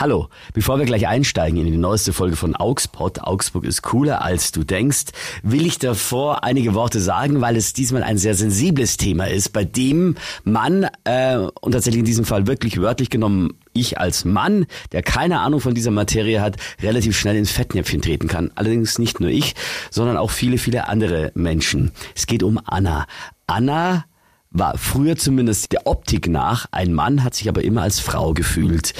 [0.00, 4.50] Hallo, bevor wir gleich einsteigen in die neueste Folge von Augsburg, Augsburg ist cooler als
[4.50, 5.08] du denkst,
[5.42, 9.62] will ich davor einige Worte sagen, weil es diesmal ein sehr sensibles Thema ist, bei
[9.66, 15.02] dem man, äh, und tatsächlich in diesem Fall wirklich wörtlich genommen, ich als Mann, der
[15.02, 18.52] keine Ahnung von dieser Materie hat, relativ schnell ins Fettnäpfchen treten kann.
[18.54, 19.54] Allerdings nicht nur ich,
[19.90, 21.92] sondern auch viele, viele andere Menschen.
[22.16, 23.04] Es geht um Anna.
[23.46, 24.06] Anna
[24.50, 28.94] war früher zumindest der Optik nach ein Mann, hat sich aber immer als Frau gefühlt.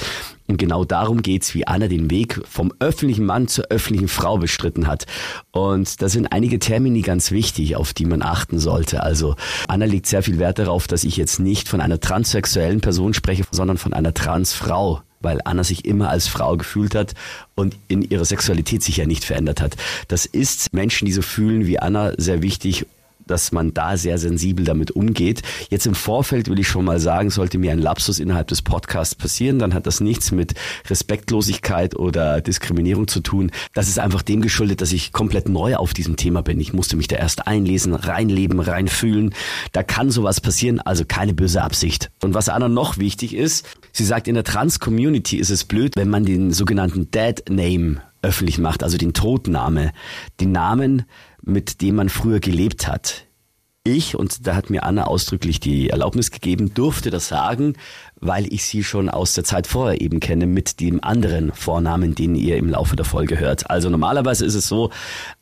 [0.51, 4.85] Und genau darum geht's, wie Anna den Weg vom öffentlichen Mann zur öffentlichen Frau bestritten
[4.85, 5.05] hat.
[5.51, 9.01] Und da sind einige Termini ganz wichtig, auf die man achten sollte.
[9.01, 9.37] Also
[9.69, 13.43] Anna legt sehr viel Wert darauf, dass ich jetzt nicht von einer transsexuellen Person spreche,
[13.49, 17.13] sondern von einer Transfrau weil Anna sich immer als Frau gefühlt hat
[17.53, 19.77] und in ihrer Sexualität sich ja nicht verändert hat.
[20.07, 22.87] Das ist Menschen, die so fühlen wie Anna, sehr wichtig
[23.31, 25.41] dass man da sehr sensibel damit umgeht.
[25.69, 29.15] Jetzt im Vorfeld will ich schon mal sagen, sollte mir ein Lapsus innerhalb des Podcasts
[29.15, 30.53] passieren, dann hat das nichts mit
[30.89, 33.51] Respektlosigkeit oder Diskriminierung zu tun.
[33.73, 36.59] Das ist einfach dem geschuldet, dass ich komplett neu auf diesem Thema bin.
[36.59, 39.33] Ich musste mich da erst einlesen, reinleben, reinfühlen.
[39.71, 42.11] Da kann sowas passieren, also keine böse Absicht.
[42.21, 46.09] Und was Anna noch wichtig ist, sie sagt, in der Trans-Community ist es blöd, wenn
[46.09, 49.91] man den sogenannten Dead Name öffentlich macht, also den Todname,
[50.39, 51.05] den Namen,
[51.41, 53.25] mit dem man früher gelebt hat.
[53.83, 57.73] Ich, und da hat mir Anna ausdrücklich die Erlaubnis gegeben, durfte das sagen,
[58.19, 62.35] weil ich sie schon aus der Zeit vorher eben kenne mit dem anderen Vornamen, den
[62.35, 63.71] ihr im Laufe der Folge hört.
[63.71, 64.91] Also normalerweise ist es so,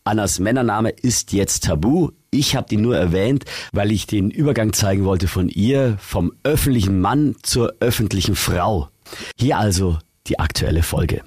[0.06, 2.12] Annas Männername ist jetzt tabu.
[2.32, 7.02] Ich habe die nur erwähnt, weil ich den Übergang zeigen wollte von ihr, vom öffentlichen
[7.02, 8.88] Mann zur öffentlichen Frau.
[9.38, 11.24] Hier also die aktuelle Folge.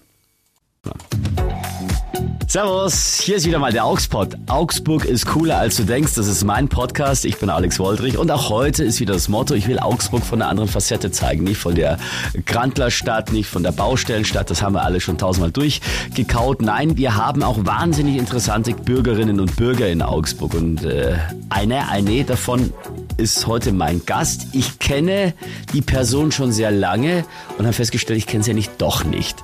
[2.53, 4.37] Servus, hier ist wieder mal der Auxpod.
[4.47, 6.17] Augsburg ist cooler als du denkst.
[6.17, 7.25] Das ist mein Podcast.
[7.25, 10.43] Ich bin Alex Woldrich und auch heute ist wieder das Motto, ich will Augsburg von
[10.43, 11.45] einer anderen Facette zeigen.
[11.45, 11.97] Nicht von der
[12.45, 14.51] Grantlerstadt, nicht von der Baustellenstadt.
[14.51, 16.61] Das haben wir alle schon tausendmal durchgekaut.
[16.61, 20.53] Nein, wir haben auch wahnsinnig interessante Bürgerinnen und Bürger in Augsburg.
[20.53, 21.17] Und äh,
[21.49, 22.75] eine, eine davon
[23.17, 24.49] ist heute mein Gast.
[24.53, 25.33] Ich kenne
[25.73, 27.25] die Person schon sehr lange
[27.57, 29.43] und habe festgestellt, ich kenne sie ja nicht doch nicht.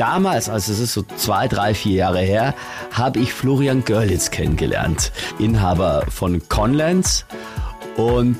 [0.00, 2.54] Damals, also es ist so zwei, drei, vier Jahre her,
[2.90, 7.26] habe ich Florian Görlitz kennengelernt, Inhaber von Conlands.
[7.98, 8.38] Und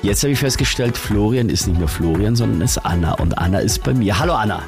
[0.00, 3.12] jetzt habe ich festgestellt, Florian ist nicht mehr Florian, sondern ist Anna.
[3.12, 4.18] Und Anna ist bei mir.
[4.18, 4.62] Hallo Anna.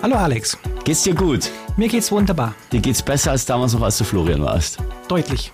[0.00, 0.56] Hallo Alex.
[0.84, 1.50] Geht's dir gut?
[1.76, 2.54] Mir geht's wunderbar.
[2.72, 4.78] Dir geht's besser als damals noch, als du Florian warst?
[5.08, 5.52] Deutlich.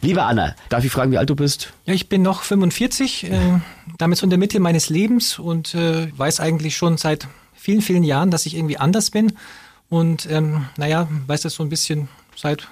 [0.00, 1.74] Liebe Anna, darf ich fragen, wie alt du bist?
[1.84, 3.60] Ja, ich bin noch 45, äh,
[3.98, 8.04] damit so in der Mitte meines Lebens und äh, weiß eigentlich schon seit vielen, vielen
[8.04, 9.32] Jahren, dass ich irgendwie anders bin.
[9.88, 12.68] Und ähm, naja, weiß das so ein bisschen seit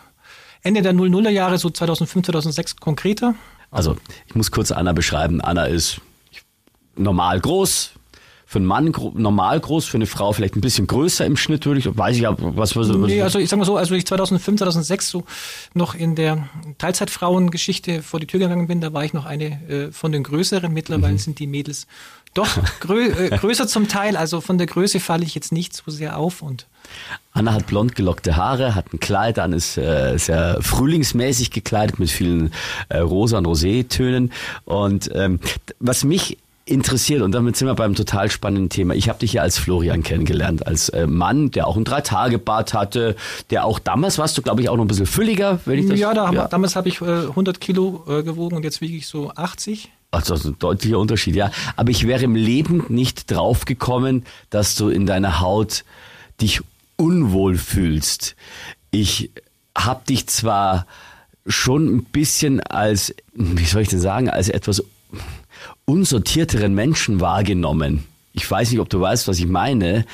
[0.62, 3.34] Ende der 00er Jahre, so 2005, 2006 konkreter.
[3.70, 5.40] Also ich muss kurz Anna beschreiben.
[5.40, 6.00] Anna ist
[6.96, 7.92] normal groß,
[8.48, 11.80] für einen Mann normal groß, für eine Frau vielleicht ein bisschen größer im Schnitt, würde
[11.80, 14.58] ich, weiß ich ja, was, was Nee, also ich sag mal so, als ich 2005,
[14.60, 15.24] 2006 so
[15.74, 16.48] noch in der
[16.78, 20.72] Teilzeitfrauengeschichte vor die Tür gegangen bin, da war ich noch eine äh, von den größeren.
[20.72, 21.18] Mittlerweile mhm.
[21.18, 21.88] sind die Mädels
[22.34, 22.48] doch,
[22.78, 24.16] grö äh, größer zum Teil.
[24.16, 26.66] Also von der Größe falle ich jetzt nicht so sehr auf und
[27.32, 32.10] Anna hat blond gelockte Haare, hat ein Kleid an, ist äh, sehr frühlingsmäßig gekleidet mit
[32.10, 32.52] vielen
[32.88, 34.32] äh, rosa und Rosé-Tönen.
[34.64, 35.40] Und ähm,
[35.80, 36.38] was mich
[36.68, 38.94] interessiert und damit sind wir beim total spannenden Thema.
[38.94, 43.14] Ich habe dich ja als Florian kennengelernt, als äh, Mann, der auch ein Drei-Tage-Bart hatte,
[43.50, 45.98] der auch damals warst du, glaube ich, auch noch ein bisschen fülliger, wenn ich das...
[45.98, 46.48] Ja, da ja.
[46.48, 49.92] damals habe ich äh, 100 Kilo äh, gewogen und jetzt wiege ich so 80.
[50.10, 51.52] Also das ist ein deutlicher Unterschied, ja.
[51.76, 55.84] Aber ich wäre im Leben nicht drauf gekommen, dass du in deiner Haut
[56.40, 56.62] dich
[56.96, 58.34] unwohl fühlst.
[58.90, 59.30] Ich
[59.76, 60.86] habe dich zwar
[61.46, 64.82] schon ein bisschen als, wie soll ich denn sagen, als etwas
[65.84, 68.04] unsortierteren Menschen wahrgenommen.
[68.32, 70.04] Ich weiß nicht, ob du weißt, was ich meine,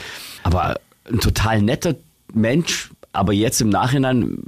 [0.43, 0.79] aber
[1.11, 1.97] ein total netter
[2.33, 4.39] Mensch, aber jetzt im Nachhinein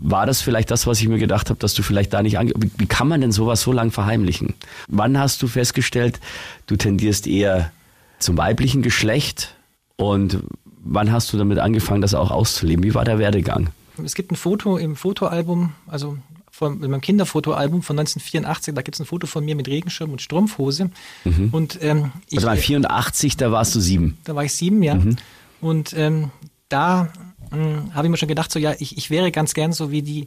[0.00, 2.52] war das vielleicht das, was ich mir gedacht habe, dass du vielleicht da nicht ange
[2.56, 4.54] wie, wie kann man denn sowas so lang verheimlichen?
[4.86, 6.20] Wann hast du festgestellt,
[6.66, 7.72] du tendierst eher
[8.18, 9.54] zum weiblichen Geschlecht
[9.96, 10.38] und
[10.84, 12.84] wann hast du damit angefangen, das auch auszuleben?
[12.84, 13.70] Wie war der Werdegang?
[14.04, 16.16] Es gibt ein Foto im Fotoalbum, also
[16.58, 20.20] von meinem Kinderfotoalbum von 1984, da gibt es ein Foto von mir mit Regenschirm und
[20.20, 20.90] Strumpfhose.
[21.24, 21.50] Mhm.
[21.52, 24.18] Und, ähm, ich, also 84, da warst du sieben.
[24.24, 24.96] Da war ich sieben, ja.
[24.96, 25.16] Mhm.
[25.60, 26.32] Und ähm,
[26.68, 27.12] da
[27.50, 30.02] hm, habe ich mir schon gedacht, so ja, ich, ich wäre ganz gern so wie
[30.02, 30.26] die,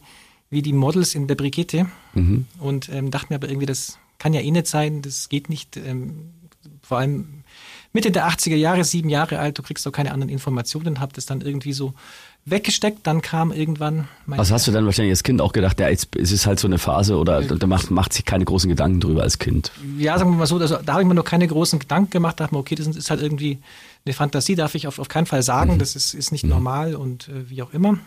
[0.49, 1.87] wie die Models in der Brigitte.
[2.13, 2.45] Mhm.
[2.59, 5.75] Und ähm, dachte mir aber irgendwie, das kann ja eh nicht sein, das geht nicht.
[5.75, 6.29] Ähm,
[6.81, 7.43] vor allem
[7.91, 11.25] Mitte der 80er Jahre, sieben Jahre alt, du kriegst doch keine anderen Informationen, hab das
[11.25, 11.93] dann irgendwie so
[12.45, 13.05] weggesteckt.
[13.05, 14.39] Dann kam irgendwann mein.
[14.39, 15.79] Was hast du dann wahrscheinlich als Kind auch gedacht?
[15.79, 18.69] Ja, jetzt, es ist halt so eine Phase oder da macht, macht sich keine großen
[18.69, 19.71] Gedanken drüber als Kind.
[19.97, 22.39] Ja, sagen wir mal so, also, da habe ich mir noch keine großen Gedanken gemacht.
[22.39, 23.59] Da dachte mir, okay, das ist halt irgendwie
[24.05, 25.75] eine Fantasie, darf ich auf, auf keinen Fall sagen.
[25.75, 25.79] Mhm.
[25.79, 26.51] Das ist, ist nicht mhm.
[26.51, 27.97] normal und äh, wie auch immer.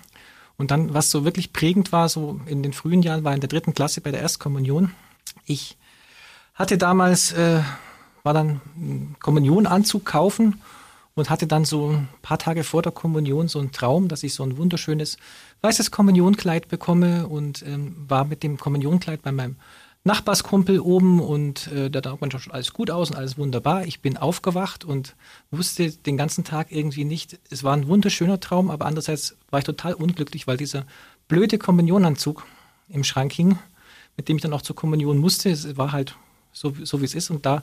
[0.56, 3.48] Und dann, was so wirklich prägend war, so in den frühen Jahren, war in der
[3.48, 4.92] dritten Klasse bei der Erstkommunion.
[5.46, 5.76] Ich
[6.54, 7.60] hatte damals, äh,
[8.22, 8.60] war dann
[9.20, 10.60] Kommunionanzug kaufen
[11.14, 14.34] und hatte dann so ein paar Tage vor der Kommunion so einen Traum, dass ich
[14.34, 15.16] so ein wunderschönes
[15.62, 19.56] weißes Kommunionkleid bekomme und ähm, war mit dem Kommunionkleid bei meinem
[20.06, 23.86] Nachbarskumpel oben und äh, da sah man schon alles gut aus und alles wunderbar.
[23.86, 25.16] Ich bin aufgewacht und
[25.50, 29.64] wusste den ganzen Tag irgendwie nicht, es war ein wunderschöner Traum, aber andererseits war ich
[29.64, 30.84] total unglücklich, weil dieser
[31.26, 32.44] blöde Kommunionanzug
[32.90, 33.58] im Schrank hing,
[34.16, 35.48] mit dem ich dann auch zur Kommunion musste.
[35.48, 36.16] Es war halt
[36.52, 37.62] so, so wie es ist und da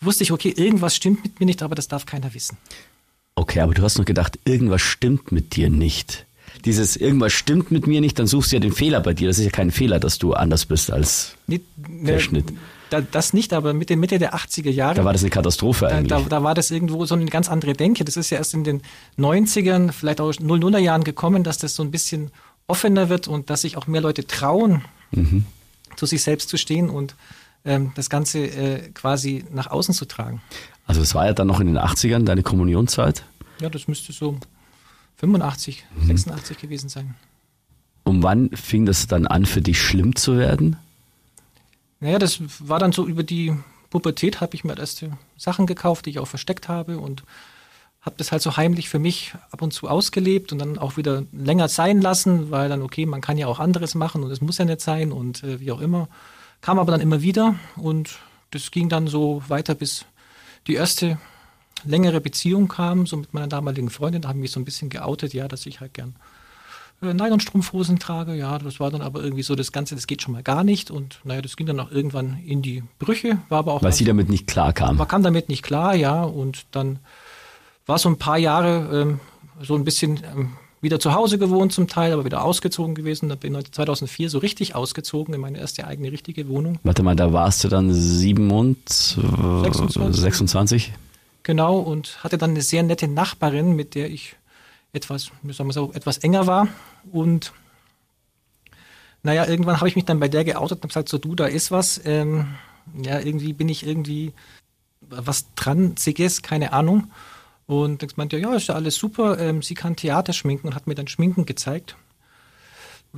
[0.00, 2.56] wusste ich, okay, irgendwas stimmt mit mir nicht, aber das darf keiner wissen.
[3.34, 6.26] Okay, aber du hast noch gedacht, irgendwas stimmt mit dir nicht.
[6.64, 9.28] Dieses irgendwas stimmt mit mir nicht, dann suchst du ja den Fehler bei dir.
[9.28, 12.52] Das ist ja kein Fehler, dass du anders bist als nee, der Schnitt.
[12.90, 14.96] Da, das nicht, aber Mitte, Mitte der 80er Jahre.
[14.96, 16.08] Da war das eine Katastrophe eigentlich.
[16.08, 18.04] Da, da, war das irgendwo so eine ganz andere Denke.
[18.04, 18.82] Das ist ja erst in den
[19.16, 22.32] 90ern, vielleicht auch 00er Jahren gekommen, dass das so ein bisschen
[22.66, 25.44] offener wird und dass sich auch mehr Leute trauen, mhm.
[25.94, 27.14] zu sich selbst zu stehen und
[27.64, 30.40] das Ganze äh, quasi nach außen zu tragen.
[30.86, 33.24] Also es war ja dann noch in den 80ern deine Kommunionzeit?
[33.60, 34.38] Ja, das müsste so
[35.16, 36.06] 85, mhm.
[36.06, 37.14] 86 gewesen sein.
[38.04, 40.76] Und wann fing das dann an für dich schlimm zu werden?
[42.00, 43.54] Naja, das war dann so über die
[43.90, 47.24] Pubertät, habe ich mir erste Sachen gekauft, die ich auch versteckt habe und
[48.00, 51.24] habe das halt so heimlich für mich ab und zu ausgelebt und dann auch wieder
[51.32, 54.56] länger sein lassen, weil dann, okay, man kann ja auch anderes machen und es muss
[54.56, 56.08] ja nicht sein und äh, wie auch immer.
[56.60, 58.18] Kam aber dann immer wieder und
[58.50, 60.04] das ging dann so weiter, bis
[60.66, 61.18] die erste
[61.84, 64.22] längere Beziehung kam, so mit meiner damaligen Freundin.
[64.22, 66.14] Da habe ich mich so ein bisschen geoutet, ja, dass ich halt gern
[67.02, 68.34] äh, Nylonstrumpfhosen trage.
[68.34, 70.90] Ja, das war dann aber irgendwie so das Ganze, das geht schon mal gar nicht.
[70.90, 73.38] Und naja, das ging dann auch irgendwann in die Brüche.
[73.48, 73.82] War aber auch.
[73.82, 74.96] Weil sie damit nicht klar kam.
[74.96, 76.22] Man kam damit nicht klar, ja.
[76.22, 76.98] Und dann
[77.86, 79.20] war so ein paar Jahre ähm,
[79.62, 83.28] so ein bisschen ähm, wieder zu Hause gewohnt zum Teil, aber wieder ausgezogen gewesen.
[83.28, 86.78] Da bin ich 2004 so richtig ausgezogen in meine erste eigene richtige Wohnung.
[86.82, 89.22] Warte mal, da warst du dann 27?
[89.22, 90.20] 26.
[90.20, 90.92] 26?
[91.42, 94.36] Genau, und hatte dann eine sehr nette Nachbarin, mit der ich
[94.92, 96.68] etwas, sagen wir so, etwas enger war.
[97.12, 97.52] Und
[99.22, 101.46] naja, irgendwann habe ich mich dann bei der geoutet und habe gesagt, so du, da
[101.46, 102.00] ist was.
[102.04, 102.54] Ähm,
[103.02, 104.32] ja, irgendwie bin ich irgendwie
[105.00, 107.10] was dran, Transiges, keine Ahnung.
[107.70, 109.38] Und dann meinte ja, ist ja alles super.
[109.38, 111.94] Ähm, sie kann Theater schminken und hat mir dann Schminken gezeigt.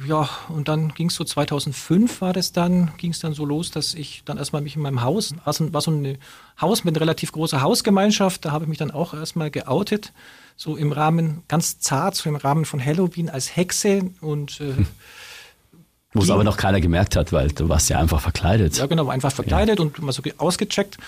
[0.06, 3.70] Ja, und dann ging es so 2005 war das dann, ging es dann so los,
[3.70, 6.18] dass ich dann erstmal mich in meinem Haus, war so, war so ein
[6.60, 10.12] Haus mit einer relativ großer Hausgemeinschaft, da habe ich mich dann auch erstmal geoutet,
[10.56, 14.86] so im Rahmen, ganz zart, so im Rahmen von Halloween als Hexe und äh, hm.
[16.14, 18.76] Wo es aber noch keiner gemerkt hat, weil du warst ja einfach verkleidet.
[18.76, 19.84] Ja, genau, einfach verkleidet ja.
[19.84, 20.98] und mal so ausgecheckt.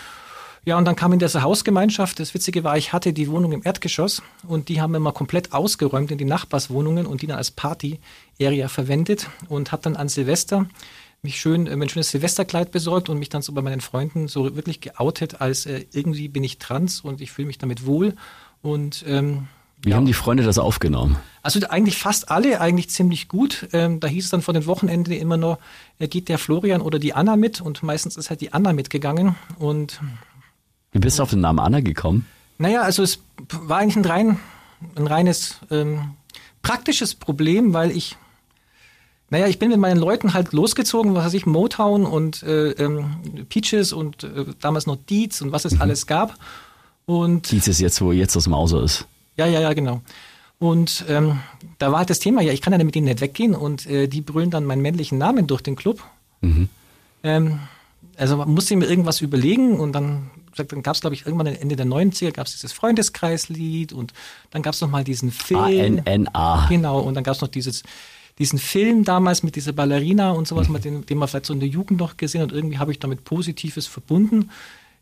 [0.67, 2.19] Ja, und dann kam in diese Hausgemeinschaft.
[2.19, 5.53] Das Witzige war, ich hatte die Wohnung im Erdgeschoss und die haben wir mal komplett
[5.53, 10.67] ausgeräumt in die Nachbarswohnungen und die dann als Party-Area verwendet und habe dann an Silvester
[11.25, 14.57] mich schön, äh, mein schönes Silvesterkleid besorgt und mich dann so bei meinen Freunden so
[14.57, 18.15] wirklich geoutet, als äh, irgendwie bin ich trans und ich fühle mich damit wohl.
[18.63, 19.49] Und ähm,
[19.83, 19.97] wie ja.
[19.97, 21.17] haben die Freunde das aufgenommen?
[21.43, 23.69] Also eigentlich fast alle eigentlich ziemlich gut.
[23.73, 25.59] Ähm, da hieß es dann vor den Wochenenden immer nur,
[25.99, 29.35] äh, geht der Florian oder die Anna mit und meistens ist halt die Anna mitgegangen
[29.59, 30.01] und
[30.95, 32.25] wie bist du auf den Namen Anna gekommen?
[32.57, 33.19] Naja, also es
[33.51, 34.41] war eigentlich ein, rein,
[34.95, 36.13] ein reines ähm,
[36.63, 38.17] praktisches Problem, weil ich,
[39.29, 43.47] naja, ich bin mit meinen Leuten halt losgezogen, was weiß ich, Motown und äh, ähm,
[43.49, 45.83] Peaches und äh, damals noch Dietz und was es mhm.
[45.83, 46.37] alles gab.
[47.07, 49.07] Und Dietz ist jetzt, wo jetzt das Mauser ist.
[49.37, 50.01] Ja, ja, ja, genau.
[50.61, 51.41] Und ähm,
[51.79, 54.07] da war halt das Thema, ja, ich kann ja mit denen nicht weggehen und äh,
[54.07, 56.05] die brüllen dann meinen männlichen Namen durch den Club.
[56.41, 56.69] Mhm.
[57.25, 57.59] Ähm,
[58.17, 61.77] also man musste mir irgendwas überlegen und dann dann gab es, glaube ich, irgendwann Ende
[61.77, 64.13] der 90er gab es dieses Freundeskreislied und
[64.51, 66.03] dann gab es noch mal diesen Film.
[66.05, 66.67] ANNA.
[66.69, 67.83] Genau, und dann gab es noch dieses,
[68.39, 70.81] diesen Film damals mit dieser Ballerina und sowas, mhm.
[70.81, 72.53] den, den man vielleicht so in der Jugend noch gesehen hat.
[72.53, 74.51] Und irgendwie habe ich damit Positives verbunden.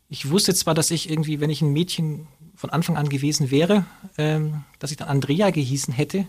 [0.09, 3.85] Ich wusste zwar, dass ich irgendwie, wenn ich ein Mädchen von Anfang an gewesen wäre,
[4.17, 6.27] ähm, dass ich dann Andrea gehießen hätte.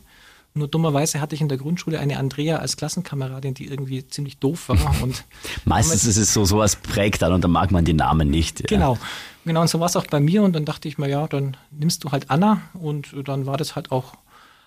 [0.56, 4.68] Nur dummerweise hatte ich in der Grundschule eine Andrea als Klassenkameradin, die irgendwie ziemlich doof
[4.68, 4.94] war.
[5.02, 5.25] Und
[5.64, 8.61] Meistens ist es so, sowas prägt dann und dann mag man den Namen nicht.
[8.61, 8.66] Ja.
[8.68, 8.96] Genau.
[9.44, 10.44] Genau, und so war es auch bei mir.
[10.44, 12.62] Und dann dachte ich mir, ja, dann nimmst du halt Anna.
[12.73, 14.14] Und dann war das halt auch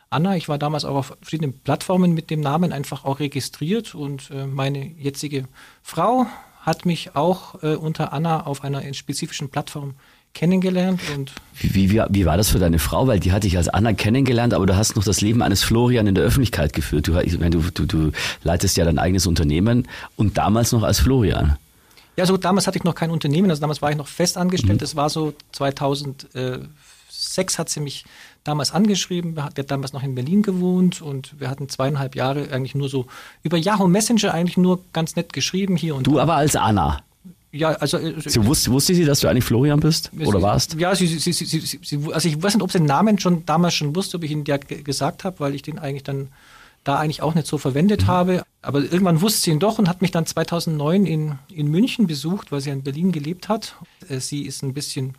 [0.10, 0.36] Anna.
[0.36, 3.96] Ich war damals auch auf verschiedenen Plattformen mit dem Namen einfach auch registriert.
[3.96, 5.46] Und äh, meine jetzige
[5.82, 6.28] Frau
[6.60, 9.96] hat mich auch äh, unter Anna auf einer spezifischen Plattform
[10.38, 13.08] kennengelernt und wie, wie, wie war das für deine Frau?
[13.08, 16.06] Weil die hatte ich als Anna kennengelernt, aber du hast noch das Leben eines Florian
[16.06, 17.08] in der Öffentlichkeit geführt.
[17.08, 18.12] Du, du, du, du
[18.44, 21.58] leitest ja dein eigenes Unternehmen und damals noch als Florian.
[22.16, 24.76] Ja, so damals hatte ich noch kein Unternehmen, also damals war ich noch fest angestellt.
[24.76, 24.80] Mhm.
[24.80, 26.70] Das war so 2006
[27.58, 28.06] hat sie mich
[28.44, 29.36] damals angeschrieben.
[29.36, 33.08] Wir hat damals noch in Berlin gewohnt und wir hatten zweieinhalb Jahre eigentlich nur so
[33.44, 36.24] über Yahoo Messenger eigentlich nur ganz nett geschrieben hier und Du da.
[36.24, 37.02] aber als Anna.
[37.52, 37.98] Ja, also.
[37.98, 40.12] Äh, sie wusste, wusste sie, dass du eigentlich Florian bist?
[40.26, 40.76] Oder warst?
[40.76, 43.96] Ja, sie, sie, sie, also ich weiß nicht, ob sie den Namen schon damals schon
[43.96, 46.30] wusste, ob ich ihn ja gesagt habe, weil ich den eigentlich dann
[46.84, 48.08] da eigentlich auch nicht so verwendet mhm.
[48.08, 48.44] habe.
[48.62, 52.52] Aber irgendwann wusste sie ihn doch und hat mich dann 2009 in, in München besucht,
[52.52, 53.76] weil sie in Berlin gelebt hat.
[54.10, 55.16] Äh, sie ist ein bisschen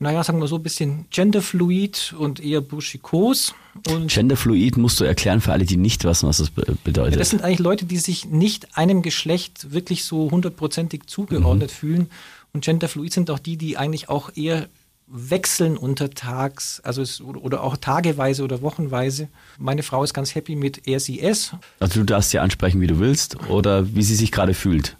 [0.00, 3.54] naja, sagen wir so ein bisschen genderfluid und eher burschikos.
[3.88, 7.14] Und genderfluid musst du erklären für alle, die nicht wissen, was das bedeutet.
[7.14, 11.74] Ja, das sind eigentlich Leute, die sich nicht einem Geschlecht wirklich so hundertprozentig zugeordnet mhm.
[11.74, 12.10] fühlen.
[12.52, 14.68] Und genderfluid sind auch die, die eigentlich auch eher
[15.08, 19.28] wechseln untertags, also es, oder auch tageweise oder wochenweise.
[19.58, 21.52] Meine Frau ist ganz happy mit er, sie, es.
[21.80, 24.96] Also du darfst sie ansprechen, wie du willst oder wie sie sich gerade fühlt.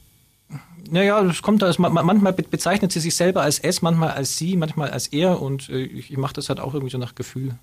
[0.91, 4.91] Naja, es kommt da, manchmal bezeichnet sie sich selber als es, manchmal als sie, manchmal
[4.91, 7.55] als er und äh, ich, ich mache das halt auch irgendwie so nach Gefühl.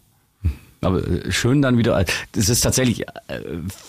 [0.82, 2.03] Aber äh, schön dann wieder,
[2.34, 3.39] das ist tatsächlich äh,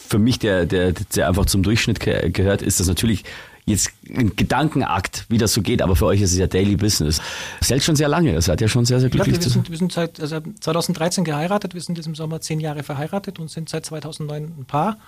[0.09, 3.25] für mich, der, der, der einfach zum Durchschnitt gehört, ist das natürlich
[3.67, 7.21] jetzt ein Gedankenakt, wie das so geht, aber für euch ist es ja Daily Business.
[7.59, 9.37] Das hält schon sehr lange, ihr seid ja schon sehr, sehr glücklich.
[9.37, 12.61] Ja, wir, sind, wir sind seit also 2013 geheiratet, wir sind jetzt im Sommer zehn
[12.61, 14.99] Jahre verheiratet und sind seit 2009 ein Paar.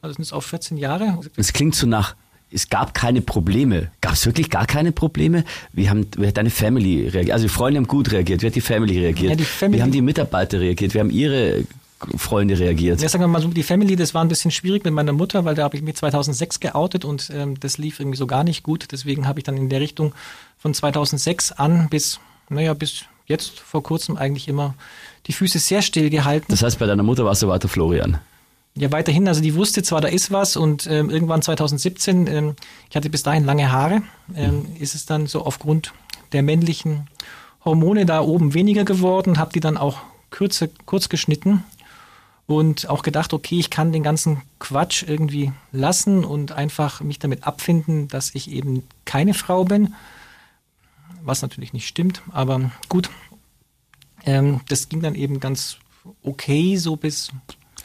[0.00, 1.18] Also sind es auch 14 Jahre.
[1.36, 2.14] Es klingt so nach
[2.50, 3.90] es gab keine Probleme.
[4.00, 5.44] Gab es wirklich gar keine Probleme?
[5.72, 7.32] Wie, haben, wie hat deine Family reagiert?
[7.32, 8.42] Also die Freunde haben gut reagiert.
[8.42, 9.30] Wie hat die Family reagiert?
[9.30, 10.94] Ja, die Family wie haben die Mitarbeiter reagiert?
[10.94, 11.64] Wie haben ihre
[12.16, 13.00] Freunde reagiert?
[13.00, 15.44] Ja, sagen wir mal so, die Family, das war ein bisschen schwierig mit meiner Mutter,
[15.44, 18.62] weil da habe ich mich 2006 geoutet und ähm, das lief irgendwie so gar nicht
[18.62, 18.88] gut.
[18.92, 20.14] Deswegen habe ich dann in der Richtung
[20.58, 24.74] von 2006 an bis, naja, bis jetzt vor kurzem eigentlich immer
[25.26, 26.46] die Füße sehr still gehalten.
[26.48, 28.18] Das heißt, bei deiner Mutter warst du weiter Florian?
[28.78, 32.56] Ja, weiterhin, also die wusste zwar, da ist was und ähm, irgendwann 2017, ähm,
[32.88, 34.02] ich hatte bis dahin lange Haare,
[34.36, 34.76] ähm, mhm.
[34.78, 35.92] ist es dann so aufgrund
[36.30, 37.08] der männlichen
[37.64, 39.98] Hormone da oben weniger geworden, habe die dann auch
[40.30, 41.64] kürze, kurz geschnitten
[42.46, 47.44] und auch gedacht, okay, ich kann den ganzen Quatsch irgendwie lassen und einfach mich damit
[47.44, 49.94] abfinden, dass ich eben keine Frau bin,
[51.24, 53.10] was natürlich nicht stimmt, aber gut,
[54.24, 55.78] ähm, das ging dann eben ganz
[56.22, 57.32] okay so bis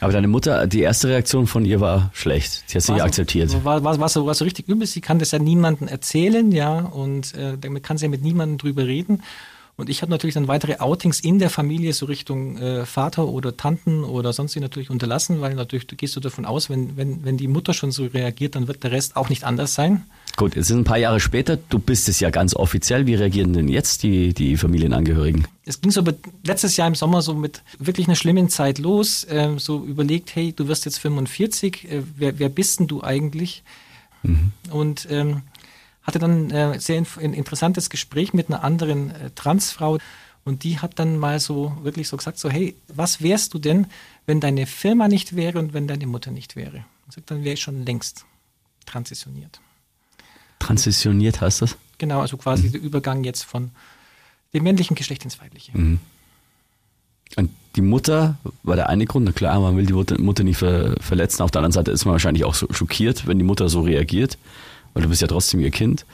[0.04, 2.64] aber deine Mutter, die erste Reaktion von ihr war schlecht.
[2.66, 3.64] Sie hat es nicht akzeptiert.
[3.64, 4.86] War, war, war, so, war so richtig übel.
[4.86, 8.58] Sie kann das ja niemandem erzählen, ja, und äh, damit kann sie ja mit niemandem
[8.58, 9.22] drüber reden.
[9.76, 13.56] Und ich habe natürlich dann weitere Outings in der Familie so Richtung äh, Vater oder
[13.56, 17.24] Tanten oder sonst wie natürlich unterlassen, weil natürlich du gehst du davon aus, wenn, wenn,
[17.24, 20.04] wenn die Mutter schon so reagiert, dann wird der Rest auch nicht anders sein.
[20.36, 23.06] Gut, es sind ein paar Jahre später, du bist es ja ganz offiziell.
[23.06, 25.46] Wie reagieren denn jetzt die, die Familienangehörigen?
[25.64, 26.02] Es ging so
[26.42, 30.52] letztes Jahr im Sommer so mit wirklich einer schlimmen Zeit los, äh, so überlegt, hey,
[30.52, 33.62] du wirst jetzt 45, äh, wer, wer bist denn du eigentlich?
[34.24, 34.50] Mhm.
[34.70, 35.42] Und ähm,
[36.02, 39.98] hatte dann äh, sehr ein interessantes Gespräch mit einer anderen äh, Transfrau
[40.44, 43.86] und die hat dann mal so wirklich so gesagt, so hey, was wärst du denn,
[44.26, 46.84] wenn deine Firma nicht wäre und wenn deine Mutter nicht wäre?
[47.06, 48.26] Und sagt, dann wäre ich schon längst
[48.84, 49.60] transitioniert.
[50.66, 51.76] Transitioniert heißt das?
[51.98, 52.72] Genau, also quasi mhm.
[52.72, 53.70] der Übergang jetzt von
[54.52, 55.76] dem männlichen Geschlecht ins weibliche.
[55.76, 56.00] Mhm.
[57.36, 60.94] Und die Mutter war der eine Grund, na klar, man will die Mutter nicht ver
[61.00, 61.42] verletzen.
[61.42, 64.38] Auf der anderen Seite ist man wahrscheinlich auch so schockiert, wenn die Mutter so reagiert
[64.94, 66.06] weil du bist ja trotzdem ihr Kind.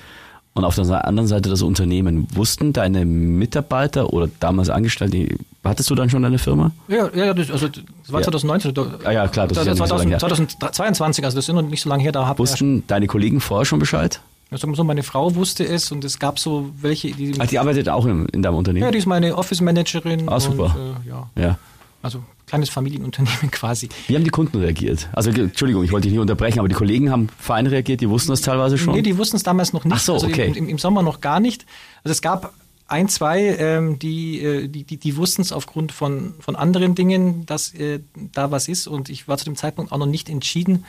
[0.52, 2.26] Und auf der anderen Seite das Unternehmen.
[2.34, 5.28] Wussten deine Mitarbeiter oder damals Angestellte,
[5.62, 6.72] hattest du dann schon deine Firma?
[6.88, 8.24] Ja, ja das, also das war ja.
[8.24, 8.74] 2019.
[9.04, 11.88] Ah ja, klar, das ist ja 2000, so 2022, also das ist noch nicht so
[11.88, 12.10] lange her.
[12.10, 14.20] Da Wussten ja deine Kollegen vorher schon Bescheid?
[14.50, 17.34] Also so, meine Frau wusste es und es gab so welche, die...
[17.38, 18.84] Ach, die arbeitet auch in, in deinem Unternehmen?
[18.84, 20.28] Ja, die ist meine Office-Managerin.
[20.28, 20.74] Ah, super.
[20.76, 21.30] Und, äh, ja.
[21.36, 21.58] ja.
[22.02, 23.88] Also kleines Familienunternehmen quasi.
[24.08, 25.08] Wie haben die Kunden reagiert?
[25.12, 28.32] Also Entschuldigung, ich wollte dich nicht unterbrechen, aber die Kollegen haben fein reagiert, die wussten
[28.32, 28.94] das teilweise schon?
[28.94, 29.94] Nee, die wussten es damals noch nicht.
[29.94, 30.48] Ach so, also okay.
[30.48, 31.64] Also im, im, Sommer noch gar nicht.
[32.02, 32.52] Also es gab
[32.90, 37.46] ein, zwei, ähm, die, äh, die, die, die wussten es aufgrund von, von anderen Dingen,
[37.46, 38.00] dass äh,
[38.32, 38.86] da was ist.
[38.86, 40.84] Und ich war zu dem Zeitpunkt auch noch nicht entschieden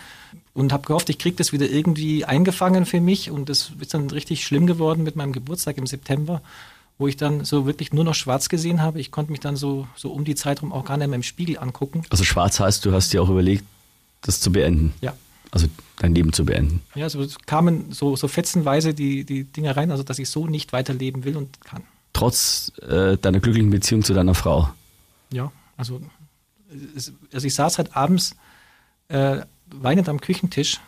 [0.53, 3.31] und habe gehofft, ich kriege das wieder irgendwie eingefangen für mich.
[3.31, 6.41] Und das ist dann richtig schlimm geworden mit meinem Geburtstag im September
[7.01, 9.00] wo ich dann so wirklich nur noch schwarz gesehen habe.
[9.00, 11.24] Ich konnte mich dann so, so um die Zeit rum auch gar nicht mehr im
[11.24, 12.03] Spiegel angucken.
[12.12, 13.65] Also schwarz heißt, du hast dir auch überlegt,
[14.22, 14.93] das zu beenden?
[15.01, 15.15] Ja.
[15.50, 15.67] Also
[15.98, 16.81] dein Leben zu beenden?
[16.96, 20.74] Ja, so kamen so, so fetzenweise die, die Dinge rein, also dass ich so nicht
[20.74, 21.84] weiterleben will und kann.
[22.22, 24.70] Trotz äh, deiner glücklichen Beziehung zu deiner Frau?
[25.34, 26.00] Ja, also,
[27.34, 28.36] also ich saß halt abends
[29.08, 29.38] äh,
[29.74, 30.80] weinend am Küchentisch,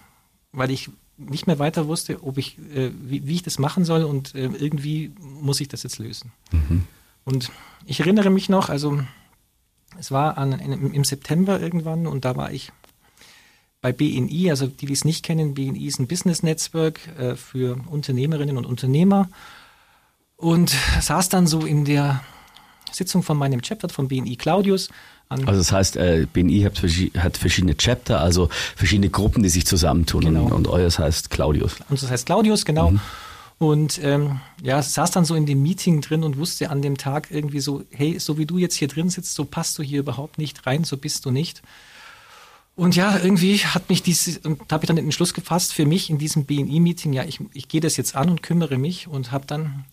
[0.52, 4.04] weil ich nicht mehr weiter wusste, ob ich, äh, wie, wie, ich das machen soll
[4.04, 6.32] und äh, irgendwie muss ich das jetzt lösen.
[6.52, 6.84] Mhm.
[7.26, 7.52] Und
[7.88, 9.02] ich erinnere mich noch, also
[9.98, 12.72] es war an, in, im September irgendwann und da war ich
[13.82, 18.56] bei BNI, also die, die es nicht kennen, BNI ist ein Business-Netzwerk äh, für Unternehmerinnen
[18.56, 19.30] und Unternehmer
[20.44, 22.22] und saß dann so in der
[22.92, 24.90] Sitzung von meinem Chapter von BNI Claudius.
[25.30, 26.84] also das heißt, äh, BNI hat,
[27.18, 30.44] hat, verschiedene Chapter, also verschiedene Gruppen, die sich zusammentun genau.
[30.44, 31.78] und, und euers heißt Claudius.
[31.90, 32.92] Und das heißt Claudius, genau.
[32.92, 33.00] Mhm.
[33.58, 37.30] Und ähm, ja, saß dann so in dem Meeting drin und wusste an dem Tag
[37.32, 40.38] irgendwie so, hey, so wie du jetzt hier drin sitzt, so passt du hier überhaupt
[40.38, 41.62] nicht rein, so bist du nicht.
[42.76, 46.10] Und ja, irgendwie hat mich diese, und habe ich dann den Entschluss gefasst für mich
[46.10, 49.46] in diesem BNI-Meeting, ja, ich, ich gehe das jetzt an und kümmere mich und habe
[49.46, 49.86] dann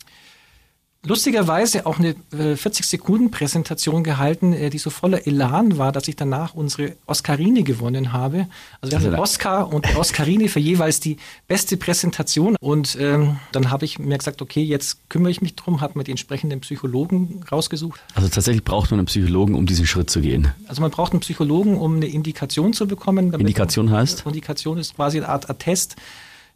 [1.04, 6.54] lustigerweise auch eine 40-Sekunden-Präsentation äh, gehalten, äh, die so voller Elan war, dass ich danach
[6.54, 8.46] unsere Oscarine gewonnen habe.
[8.80, 11.16] Also wir haben den Oscar und Oscarine für jeweils die
[11.48, 12.56] beste Präsentation.
[12.60, 16.04] Und ähm, dann habe ich mir gesagt, okay, jetzt kümmere ich mich drum, habe mir
[16.04, 18.00] die entsprechenden Psychologen rausgesucht.
[18.14, 20.52] Also tatsächlich braucht man einen Psychologen, um diesen Schritt zu gehen.
[20.66, 23.32] Also man braucht einen Psychologen, um eine Indikation zu bekommen.
[23.32, 24.26] Indikation heißt?
[24.26, 25.96] Indikation ist quasi eine Art Attest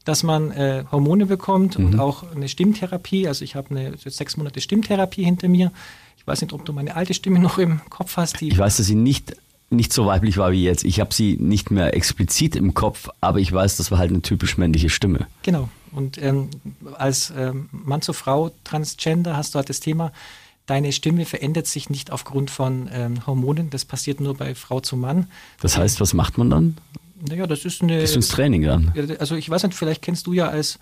[0.04, 1.86] dass man äh, Hormone bekommt mhm.
[1.86, 3.26] und auch eine Stimmtherapie.
[3.26, 5.72] Also ich habe eine sechs Monate Stimmtherapie hinter mir.
[6.16, 8.40] Ich weiß nicht, ob du meine alte Stimme noch im Kopf hast.
[8.40, 9.36] ich weiß, dass sie nicht
[9.70, 10.84] nicht so weiblich war wie jetzt.
[10.84, 14.22] Ich habe sie nicht mehr explizit im Kopf, aber ich weiß, das war halt eine
[14.22, 15.26] typisch männliche Stimme.
[15.42, 15.68] Genau.
[15.90, 16.50] Und ähm,
[16.96, 20.12] als ähm, Mann zu Frau Transgender hast du halt das Thema,
[20.66, 23.70] deine Stimme verändert sich nicht aufgrund von ähm, Hormonen.
[23.70, 25.28] Das passiert nur bei Frau zu Mann.
[25.60, 26.76] Das heißt, was macht man dann?
[27.26, 28.00] Naja, das ist eine.
[28.00, 28.92] Das ist ins Training dann.
[29.18, 30.78] Also ich weiß nicht, vielleicht kennst du ja als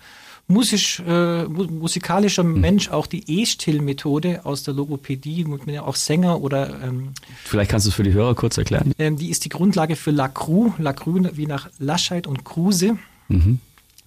[0.47, 2.59] musisch, äh, musikalischer mhm.
[2.59, 7.13] Mensch auch die E-Still-Methode aus der Logopädie, mit ja auch Sänger oder ähm,
[7.45, 8.93] Vielleicht kannst du es für die Hörer kurz erklären.
[8.99, 12.97] Ähm, die ist die Grundlage für Lacroix, Lacroix wie nach Laschheit und Kruse.
[13.29, 13.59] Mhm.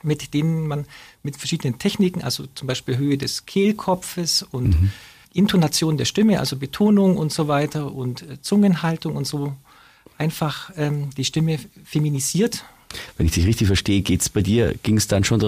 [0.03, 0.85] mit denen man
[1.23, 4.93] mit verschiedenen Techniken, also zum Beispiel Höhe des Kehlkopfes und mhm.
[5.33, 9.57] Intonation der Stimme, also Betonung und so weiter und äh, Zungenhaltung und so
[10.19, 12.65] einfach ähm, die Stimme feminisiert.
[13.17, 15.41] Wenn ich dich richtig verstehe, geht's bei dir, ging es dann schon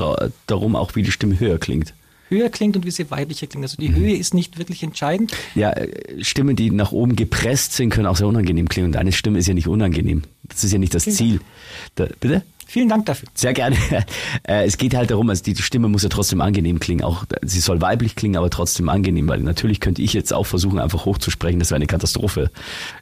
[0.46, 1.94] darum, auch wie die Stimme höher klingt
[2.30, 3.64] höher klingt und wie sie weiblicher klingt.
[3.64, 3.96] Also die mhm.
[3.96, 5.32] Höhe ist nicht wirklich entscheidend.
[5.54, 8.87] Ja, äh, Stimmen, die nach oben gepresst sind, können auch sehr unangenehm klingen.
[8.87, 10.22] Und deine Stimme ist ja nicht unangenehm.
[10.44, 11.40] Das ist ja nicht das Vielen Ziel.
[11.95, 12.43] Da, bitte?
[12.71, 13.28] Vielen Dank dafür.
[13.35, 13.76] Sehr gerne.
[14.47, 17.02] Äh, es geht halt darum, also die Stimme muss ja trotzdem angenehm klingen.
[17.02, 20.78] Auch sie soll weiblich klingen, aber trotzdem angenehm, weil natürlich könnte ich jetzt auch versuchen,
[20.78, 21.59] einfach hochzusprechen.
[21.59, 22.50] Das wäre eine Katastrophe.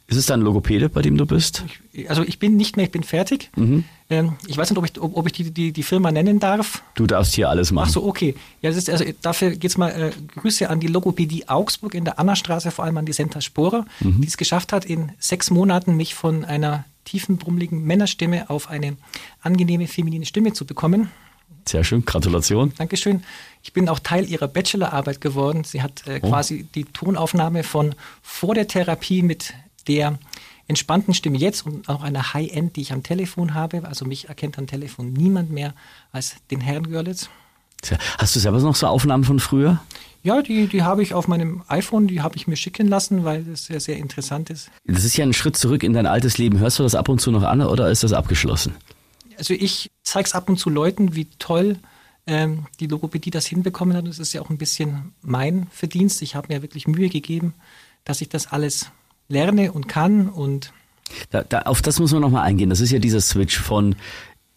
[0.07, 1.63] Ist es dann Logopäde, bei dem du bist?
[2.07, 3.49] Also ich bin nicht mehr, ich bin fertig.
[3.55, 3.83] Mhm.
[4.09, 6.83] Ähm, ich weiß nicht, ob ich, ob, ob ich die, die, die Firma nennen darf.
[6.95, 7.87] Du darfst hier alles machen.
[7.89, 8.35] Ach so, okay.
[8.61, 12.19] Ja, das ist, also dafür geht's mal äh, Grüße an die Logopädie Augsburg in der
[12.19, 14.21] Annastraße, vor allem an die Senta Sporer, mhm.
[14.21, 18.97] die es geschafft hat, in sechs Monaten mich von einer tiefen, brummeligen Männerstimme auf eine
[19.41, 21.09] angenehme feminine Stimme zu bekommen.
[21.65, 22.73] Sehr schön, Gratulation.
[22.77, 23.23] Dankeschön.
[23.63, 25.63] Ich bin auch Teil ihrer Bachelorarbeit geworden.
[25.63, 26.29] Sie hat äh, oh.
[26.29, 29.53] quasi die Tonaufnahme von vor der Therapie mit
[29.87, 30.17] der
[30.67, 33.85] entspannten Stimme jetzt und auch einer High-End, die ich am Telefon habe.
[33.85, 35.73] Also mich erkennt am Telefon niemand mehr
[36.11, 37.29] als den Herrn Görlitz.
[38.17, 39.79] Hast du selber noch so Aufnahmen von früher?
[40.27, 43.45] Ja, die, die habe ich auf meinem iPhone, die habe ich mir schicken lassen, weil
[43.45, 44.69] das sehr, sehr interessant ist.
[44.83, 46.59] Das ist ja ein Schritt zurück in dein altes Leben.
[46.59, 48.75] Hörst du das ab und zu noch an oder ist das abgeschlossen?
[49.37, 51.77] Also ich zeige es ab und zu Leuten, wie toll
[52.25, 54.05] ähm, die Logopädie das hinbekommen hat.
[54.05, 56.21] Das ist ja auch ein bisschen mein Verdienst.
[56.21, 57.53] Ich habe mir wirklich Mühe gegeben,
[58.03, 58.91] dass ich das alles
[59.29, 60.73] lerne und kann und
[61.29, 62.69] da, da, auf das muss man nochmal eingehen.
[62.69, 63.95] Das ist ja dieser Switch von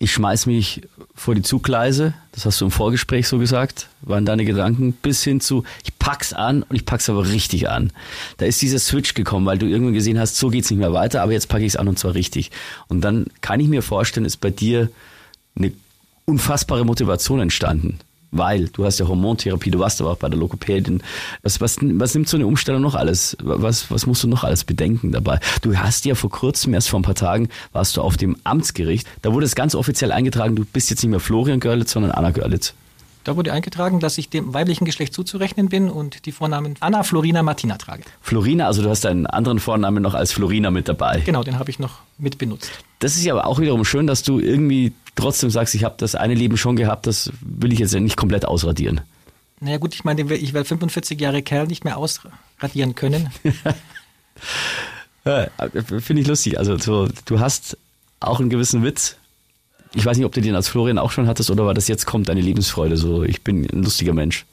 [0.02, 0.80] ich schmeiß mich
[1.14, 5.42] vor die Zugleise, das hast du im Vorgespräch so gesagt, waren deine Gedanken, bis hin
[5.42, 7.92] zu, ich pack's an und ich pack's aber richtig an.
[8.38, 11.20] Da ist dieser Switch gekommen, weil du irgendwann gesehen hast, so geht's nicht mehr weiter,
[11.20, 12.50] aber jetzt packe ich's an und zwar richtig.
[12.88, 14.88] Und dann kann ich mir vorstellen, ist bei dir
[15.54, 15.70] eine
[16.24, 17.98] unfassbare Motivation entstanden
[18.30, 21.02] weil du hast ja Hormontherapie, du warst aber auch bei der Lokopädin.
[21.42, 23.36] Was, was, was nimmt so eine Umstellung noch alles?
[23.40, 25.40] Was, was musst du noch alles bedenken dabei?
[25.62, 29.06] Du hast ja vor kurzem, erst vor ein paar Tagen, warst du auf dem Amtsgericht.
[29.22, 32.30] Da wurde es ganz offiziell eingetragen, du bist jetzt nicht mehr Florian Görlitz, sondern Anna
[32.30, 32.74] Görlitz.
[33.24, 37.42] Da wurde eingetragen, dass ich dem weiblichen Geschlecht zuzurechnen bin und die Vornamen Anna Florina
[37.42, 38.02] Martina trage.
[38.22, 41.20] Florina, also du hast einen anderen Vornamen noch als Florina mit dabei.
[41.24, 42.70] Genau, den habe ich noch mit benutzt.
[42.98, 46.14] Das ist ja aber auch wiederum schön, dass du irgendwie trotzdem sagst, ich habe das
[46.14, 49.02] eine Leben schon gehabt, das will ich jetzt ja nicht komplett ausradieren.
[49.61, 53.30] Naja gut, ich meine, ich werde 45 Jahre Kerl nicht mehr ausradieren können.
[55.26, 55.48] ja,
[56.00, 56.59] Finde ich lustig.
[56.59, 57.76] Also so, du hast
[58.20, 59.16] auch einen gewissen Witz
[59.94, 62.07] ich weiß nicht, ob du den als Florian auch schon hattest oder war das jetzt
[62.07, 62.96] kommt deine Lebensfreude.
[62.96, 64.46] So, ich bin ein lustiger Mensch.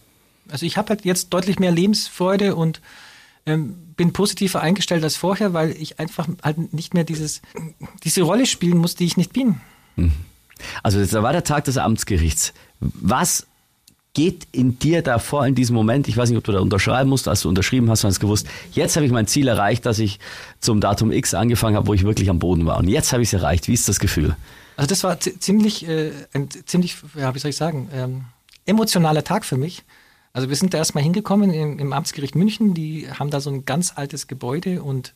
[0.50, 2.82] Also ich habe halt jetzt deutlich mehr Lebensfreude und
[3.46, 7.42] ähm, bin positiver eingestellt als vorher, weil ich einfach halt nicht mehr dieses,
[8.04, 9.62] diese Rolle spielen muss, die ich nicht bin.
[9.96, 10.12] Mhm.
[10.84, 12.54] Also da war der Tag des Amtsgerichts.
[12.80, 13.46] Was
[14.18, 16.08] geht in dir da vor in diesem Moment?
[16.08, 17.28] Ich weiß nicht, ob du da unterschreiben musst.
[17.28, 20.18] Als du unterschrieben hast, hast du gewusst, jetzt habe ich mein Ziel erreicht, dass ich
[20.60, 22.78] zum Datum X angefangen habe, wo ich wirklich am Boden war.
[22.78, 23.68] Und jetzt habe ich es erreicht.
[23.68, 24.36] Wie ist das Gefühl?
[24.76, 28.26] Also das war ziemlich, äh, ein ziemlich, ja, wie soll ich sagen, ähm,
[28.66, 29.84] emotionaler Tag für mich.
[30.34, 32.74] Also wir sind da erstmal hingekommen im, im, Amtsgericht München.
[32.74, 35.14] Die haben da so ein ganz altes Gebäude und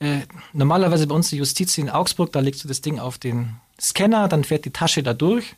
[0.00, 3.60] äh, normalerweise bei uns die Justiz in Augsburg, da legst du das Ding auf den
[3.80, 5.54] Scanner, dann fährt die Tasche da durch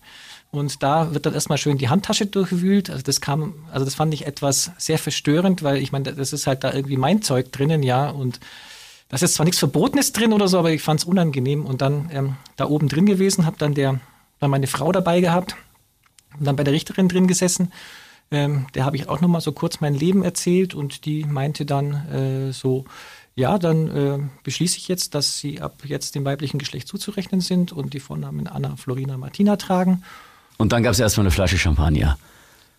[0.52, 2.90] und da wird dann erstmal schön die Handtasche durchwühlt.
[2.90, 6.46] Also das kam, also das fand ich etwas sehr verstörend, weil ich meine, das ist
[6.46, 8.10] halt da irgendwie mein Zeug drinnen, ja.
[8.10, 8.40] Und
[9.08, 11.64] da ist zwar nichts Verbotenes drin oder so, aber ich fand es unangenehm.
[11.64, 14.00] Und dann ähm, da oben drin gewesen, habe dann der,
[14.40, 15.54] dann meine Frau dabei gehabt
[16.36, 17.72] und dann bei der Richterin drin gesessen.
[18.32, 22.48] Ähm, der habe ich auch nochmal so kurz mein Leben erzählt und die meinte dann
[22.48, 22.86] äh, so,
[23.36, 27.72] ja, dann äh, beschließe ich jetzt, dass sie ab jetzt dem weiblichen Geschlecht zuzurechnen sind
[27.72, 30.02] und die Vornamen Anna, Florina, Martina tragen.
[30.60, 32.18] Und dann gab es erstmal eine Flasche Champagner.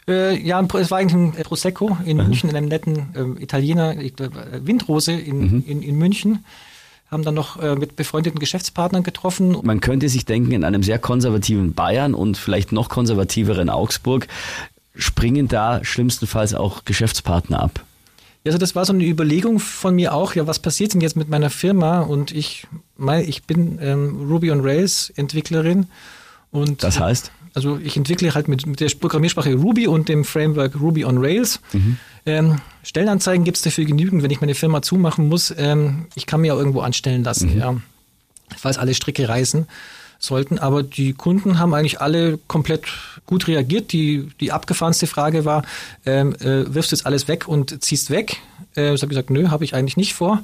[0.08, 2.24] Äh, ja, es war eigentlich ein Prosecco in mhm.
[2.26, 4.12] München, in einem netten äh, Italiener, äh,
[4.62, 5.63] Windrose in, mhm.
[5.65, 6.46] in, in, München.
[7.10, 9.58] Haben dann noch äh, mit befreundeten Geschäftspartnern getroffen.
[9.63, 14.28] Man könnte sich denken, in einem sehr konservativen Bayern und vielleicht noch konservativeren Augsburg
[14.96, 17.84] springen da schlimmstenfalls auch Geschäftspartner ab.
[18.44, 21.15] Ja, also das war so eine Überlegung von mir auch, ja, was passiert denn jetzt
[21.15, 22.02] mit meiner Firma?
[22.02, 25.88] Und ich, mein, ich bin ähm, Ruby on Rails Entwicklerin.
[26.52, 27.32] Und das heißt?
[27.54, 31.60] Also ich entwickle halt mit, mit der Programmiersprache Ruby und dem Framework Ruby on Rails.
[31.74, 31.98] Mhm.
[32.26, 35.54] Ähm, Stellenanzeigen gibt es dafür genügend, wenn ich meine Firma zumachen muss.
[35.58, 37.60] Ähm, ich kann mir auch irgendwo anstellen lassen, mhm.
[37.60, 37.76] ja,
[38.56, 39.68] falls alle Stricke reißen
[40.20, 40.60] sollten.
[40.60, 42.86] Aber die Kunden haben eigentlich alle komplett
[43.26, 43.92] gut reagiert.
[43.92, 45.64] Die, die abgefahrenste Frage war,
[46.06, 48.38] ähm, äh, wirfst du jetzt alles weg und ziehst weg?
[48.78, 50.42] Äh, ich habe gesagt, nö, habe ich eigentlich nicht vor.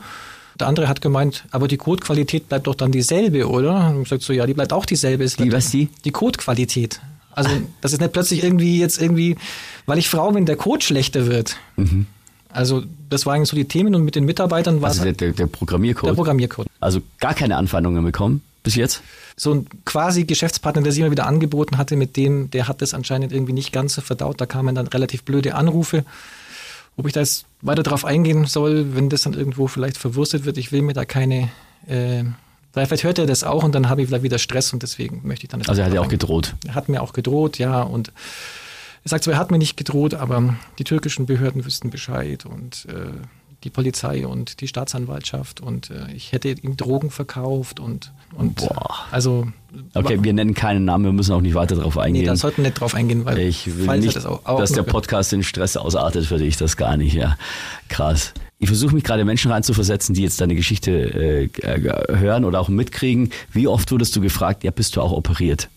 [0.59, 3.89] Der andere hat gemeint, aber die Codequalität bleibt doch dann dieselbe, oder?
[3.89, 5.25] Und ich gesagt so, ja, die bleibt auch dieselbe.
[5.25, 5.89] Die, was die?
[6.03, 6.99] Die Codequalität.
[7.31, 9.35] Also, das ist nicht plötzlich irgendwie jetzt irgendwie,
[9.85, 11.57] weil ich Frau bin, der Code schlechter wird.
[11.75, 12.07] Mhm.
[12.49, 15.45] Also, das waren so die Themen und mit den Mitarbeitern war also der, der, der
[15.45, 16.09] Programmiercode.
[16.09, 16.67] Der Programmiercode.
[16.79, 19.01] Also gar keine Anfeindungen bekommen bis jetzt?
[19.37, 22.93] So ein quasi Geschäftspartner, der sich immer wieder angeboten hatte, mit dem, der hat das
[22.93, 24.41] anscheinend irgendwie nicht ganz so verdaut.
[24.41, 26.03] Da kamen dann relativ blöde Anrufe
[26.97, 30.57] ob ich da jetzt weiter drauf eingehen soll, wenn das dann irgendwo vielleicht verwurstet wird.
[30.57, 31.49] Ich will mir da keine,
[31.87, 32.23] äh,
[32.73, 35.45] vielleicht hört er das auch und dann habe ich vielleicht wieder Stress und deswegen möchte
[35.45, 35.69] ich dann nicht.
[35.69, 36.55] Also er hat ja auch gedroht.
[36.65, 37.83] Er hat mir auch gedroht, ja.
[37.83, 38.11] Und
[39.03, 42.87] er sagt zwar, er hat mir nicht gedroht, aber die türkischen Behörden wüssten Bescheid und
[42.89, 43.11] äh,
[43.63, 48.95] die Polizei und die Staatsanwaltschaft und äh, ich hätte ihm Drogen verkauft und, und Boah.
[49.11, 49.47] also
[49.93, 52.23] Okay, wir nennen keinen Namen, wir müssen auch nicht weiter darauf eingehen.
[52.23, 54.83] Nee, da sollten nicht drauf eingehen, weil ich will nicht, das auch, auch dass der
[54.83, 57.37] Podcast in Stress ausartet für dich, das gar nicht, ja.
[57.89, 58.33] Krass.
[58.59, 61.49] Ich versuche mich gerade Menschen reinzuversetzen, die jetzt deine Geschichte äh,
[62.15, 63.31] hören oder auch mitkriegen.
[63.51, 65.69] Wie oft wurdest du gefragt, ja, bist du auch operiert?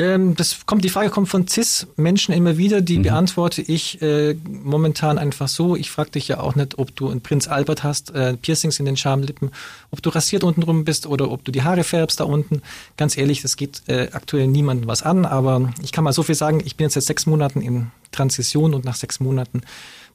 [0.00, 3.02] Ähm, das kommt, die Frage kommt von CIS-Menschen immer wieder, die mhm.
[3.02, 5.76] beantworte ich äh, momentan einfach so.
[5.76, 8.86] Ich frage dich ja auch nicht, ob du einen Prinz Albert hast, äh, Piercings in
[8.86, 9.50] den Schamlippen,
[9.90, 12.62] ob du rasiert unten rum bist oder ob du die Haare färbst da unten.
[12.96, 16.34] Ganz ehrlich, das geht äh, aktuell niemandem was an, aber ich kann mal so viel
[16.34, 19.60] sagen, ich bin jetzt seit sechs Monaten in Transition und nach sechs Monaten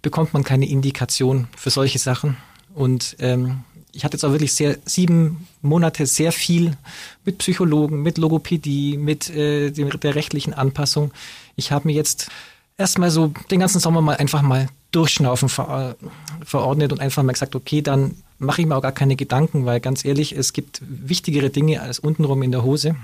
[0.02, 2.38] bekommt man keine Indikation für solche Sachen.
[2.74, 3.60] Und ähm,
[3.96, 6.74] ich hatte jetzt auch wirklich sehr sieben Monate sehr viel
[7.24, 11.12] mit Psychologen, mit Logopädie, mit äh, der rechtlichen Anpassung.
[11.56, 12.30] Ich habe mir jetzt
[12.78, 15.96] erstmal so den ganzen Sommer mal einfach mal durchschnaufen ver
[16.44, 19.80] verordnet und einfach mal gesagt, okay, dann mache ich mir auch gar keine Gedanken, weil
[19.80, 22.96] ganz ehrlich, es gibt wichtigere Dinge als untenrum in der Hose.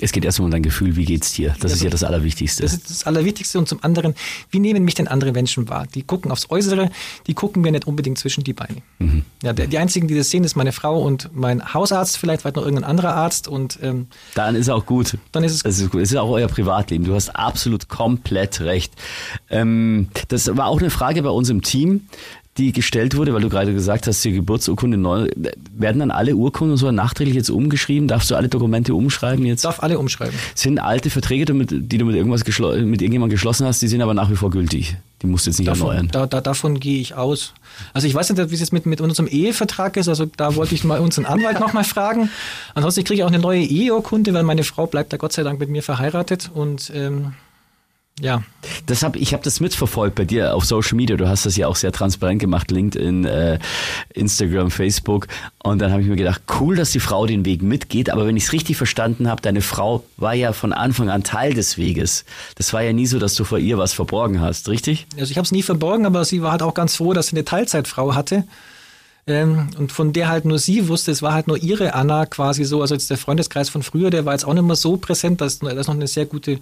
[0.00, 1.48] Es geht erstmal um dein Gefühl, wie geht's dir?
[1.48, 2.62] Das also, ist ja das Allerwichtigste.
[2.62, 4.14] Das ist das Allerwichtigste und zum anderen,
[4.50, 5.86] wie nehmen mich denn andere Menschen wahr?
[5.94, 6.90] Die gucken aufs Äußere,
[7.26, 8.82] die gucken mir nicht unbedingt zwischen die Beine.
[8.98, 9.24] Mhm.
[9.42, 12.56] Ja, der, die einzigen, die das sehen, ist meine Frau und mein Hausarzt, vielleicht vielleicht
[12.56, 15.18] noch irgendein anderer Arzt und ähm, dann ist auch gut.
[15.32, 15.70] Dann ist es gut.
[15.70, 16.00] Es ist, gut.
[16.02, 17.04] es ist auch euer Privatleben.
[17.04, 18.92] Du hast absolut komplett recht.
[19.48, 22.02] Ähm, das war auch eine Frage bei uns im Team
[22.58, 25.28] die gestellt wurde, weil du gerade gesagt hast, die Geburtsurkunde neu,
[25.72, 28.08] werden dann alle Urkunden so nachträglich jetzt umgeschrieben?
[28.08, 29.64] Darfst du alle Dokumente umschreiben jetzt?
[29.64, 30.34] Darf alle umschreiben.
[30.54, 34.30] Sind alte Verträge, die du mit irgendwas mit irgendjemandem geschlossen hast, die sind aber nach
[34.30, 34.96] wie vor gültig?
[35.22, 36.08] Die musst du jetzt nicht davon, erneuern.
[36.10, 37.52] Da, da, davon gehe ich aus.
[37.92, 40.08] Also ich weiß nicht, wie es jetzt mit, mit unserem Ehevertrag ist.
[40.08, 42.30] Also da wollte ich mal unseren Anwalt nochmal fragen.
[42.74, 45.60] Ansonsten kriege ich auch eine neue Eheurkunde, weil meine Frau bleibt da Gott sei Dank
[45.60, 47.34] mit mir verheiratet und ähm,
[48.20, 48.42] ja.
[48.86, 51.16] Das hab, ich habe das mitverfolgt bei dir auf Social Media.
[51.16, 53.58] Du hast das ja auch sehr transparent gemacht, LinkedIn, äh,
[54.12, 55.26] Instagram, Facebook.
[55.62, 58.10] Und dann habe ich mir gedacht, cool, dass die Frau den Weg mitgeht.
[58.10, 61.54] Aber wenn ich es richtig verstanden habe, deine Frau war ja von Anfang an Teil
[61.54, 62.24] des Weges.
[62.56, 65.06] Das war ja nie so, dass du vor ihr was verborgen hast, richtig?
[65.18, 67.36] Also ich habe es nie verborgen, aber sie war halt auch ganz froh, dass sie
[67.36, 68.44] eine Teilzeitfrau hatte
[69.26, 72.64] Ähm, und von der halt nur sie wusste, es war halt nur ihre Anna quasi
[72.64, 72.80] so.
[72.80, 75.58] Also jetzt der Freundeskreis von früher, der war jetzt auch nicht mehr so präsent, dass
[75.60, 76.58] das noch eine sehr gute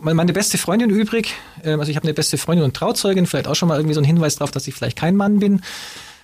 [0.00, 3.54] meine beste Freundin übrig, ähm, also ich habe eine beste Freundin und Trauzeugin, vielleicht auch
[3.54, 5.62] schon mal irgendwie so ein Hinweis darauf, dass ich vielleicht kein Mann bin.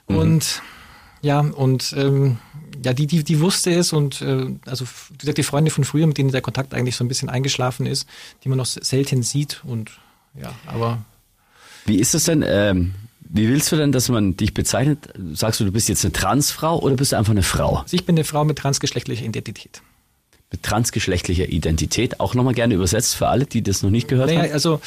[0.09, 0.17] Mhm.
[0.17, 0.63] Und
[1.23, 2.39] ja, und ähm,
[2.85, 6.07] ja, die, die, die wusste es und äh, also wie gesagt, die Freunde von früher,
[6.07, 8.09] mit denen der Kontakt eigentlich so ein bisschen eingeschlafen ist,
[8.45, 9.91] die man noch selten sieht und
[10.41, 10.99] ja, aber.
[11.87, 12.45] Wie ist das denn?
[12.47, 15.09] Ähm, wie willst du denn, dass man dich bezeichnet?
[15.33, 17.79] Sagst du, du bist jetzt eine Transfrau oder bist du einfach eine Frau?
[17.79, 19.83] Also ich bin eine Frau mit transgeschlechtlicher Identität.
[20.53, 24.43] Mit transgeschlechtlicher Identität, auch nochmal gerne übersetzt für alle, die das noch nicht gehört naja,
[24.43, 24.53] haben.
[24.53, 24.81] Also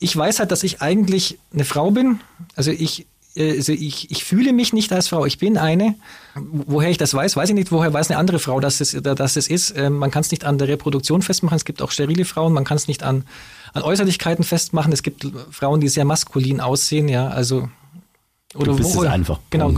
[0.00, 2.20] ich weiß halt, dass ich eigentlich eine Frau bin.
[2.56, 3.06] Also ich
[3.38, 5.94] äh, also ich, ich fühle mich nicht als Frau, ich bin eine.
[6.34, 7.72] Woher ich das weiß, weiß ich nicht.
[7.72, 9.74] Woher weiß eine andere Frau, dass es, dass es ist?
[9.76, 11.56] Ähm, man kann es nicht an der Reproduktion festmachen.
[11.56, 12.52] Es gibt auch sterile Frauen.
[12.52, 13.24] Man kann es nicht an,
[13.72, 14.92] an Äußerlichkeiten festmachen.
[14.92, 17.08] Es gibt Frauen, die sehr maskulin aussehen.
[17.08, 17.68] Ja, also
[18.54, 19.40] oder du bist wo, es einfach.
[19.50, 19.74] Genau.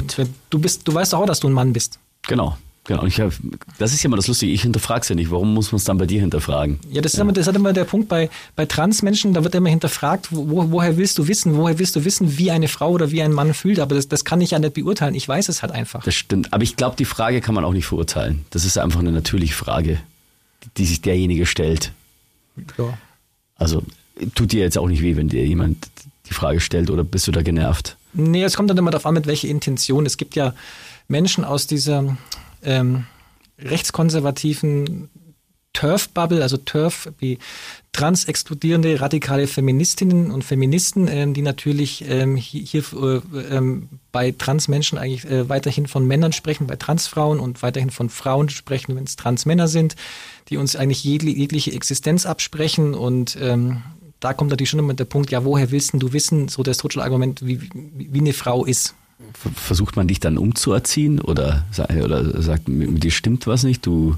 [0.49, 1.99] Du bist, du weißt auch, dass du ein Mann bist.
[2.27, 2.57] Genau.
[2.85, 3.33] Genau, ich hab,
[3.79, 5.31] das ist ja immer das Lustige, ich hinterfrage es ja nicht.
[5.31, 6.81] Warum muss man es dann bei dir hinterfragen?
[6.91, 7.23] Ja, das ist, ja.
[7.23, 10.97] Immer, das ist immer der Punkt bei, bei Transmenschen, da wird immer hinterfragt, wo, woher
[10.97, 13.81] willst du wissen, woher willst du wissen, wie eine Frau oder wie ein Mann fühlt,
[13.81, 16.03] aber das, das kann ich ja nicht beurteilen, ich weiß es halt einfach.
[16.05, 18.45] Das stimmt, aber ich glaube, die Frage kann man auch nicht verurteilen.
[18.51, 20.01] Das ist einfach eine natürliche Frage,
[20.79, 21.93] die sich derjenige stellt.
[22.79, 22.99] Ja.
[23.57, 23.83] Also
[24.35, 25.89] tut dir jetzt auch nicht weh, wenn dir jemand
[26.29, 27.97] die Frage stellt oder bist du da genervt?
[28.15, 30.07] Nee, es kommt dann immer darauf an, mit welcher Intention.
[30.07, 30.55] Es gibt ja
[31.09, 32.17] Menschen aus dieser
[32.63, 33.07] ähm,
[33.59, 35.09] rechtskonservativen
[35.73, 37.39] Turf-Bubble, also Turf wie
[37.93, 44.99] trans-exkludierende radikale Feministinnen und Feministen, ähm, die natürlich ähm, hier, hier äh, ähm, bei Transmenschen
[44.99, 49.17] eigentlich äh, weiterhin von Männern sprechen, bei Transfrauen und weiterhin von Frauen sprechen, wenn es
[49.17, 49.97] Transmänner sind,
[50.49, 52.95] die uns eigentlich jegliche Existenz absprechen.
[52.95, 53.83] Und ähm,
[54.19, 57.47] da kommt natürlich schon immer der Punkt, ja, woher willst du wissen, so das Totschlagargument,
[57.47, 58.95] wie, wie, wie eine Frau ist
[59.55, 61.65] versucht man dich dann umzuerziehen oder,
[62.03, 64.17] oder sagt, mit dir stimmt was nicht, du.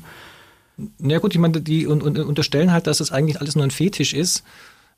[0.98, 4.14] Na ja, gut, ich meine, die unterstellen halt, dass es eigentlich alles nur ein Fetisch
[4.14, 4.42] ist,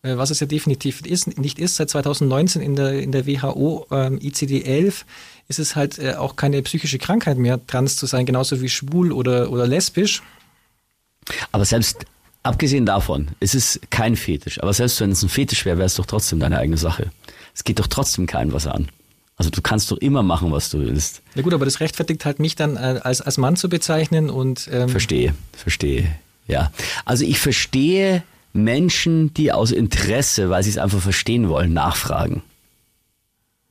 [0.02, 1.76] äh, was es ja definitiv ist, nicht ist.
[1.76, 5.04] Seit 2019 in der, in der WHO ähm, ICD-11
[5.48, 9.12] ist es halt äh, auch keine psychische Krankheit mehr, trans zu sein, genauso wie schwul
[9.12, 10.22] oder, oder lesbisch.
[11.52, 12.06] Aber selbst
[12.42, 15.94] abgesehen davon, es ist kein Fetisch, aber selbst wenn es ein Fetisch wäre, wäre es
[15.94, 17.10] doch trotzdem deine eigene Sache.
[17.54, 18.88] Es geht doch trotzdem keinem was an.
[19.36, 21.22] Also du kannst doch immer machen, was du willst.
[21.34, 24.68] Ja gut, aber das rechtfertigt halt mich dann äh, als, als Mann zu bezeichnen und
[24.70, 26.08] ähm verstehe, verstehe.
[26.46, 26.70] Ja,
[27.04, 32.42] also ich verstehe Menschen, die aus Interesse, weil sie es einfach verstehen wollen, nachfragen.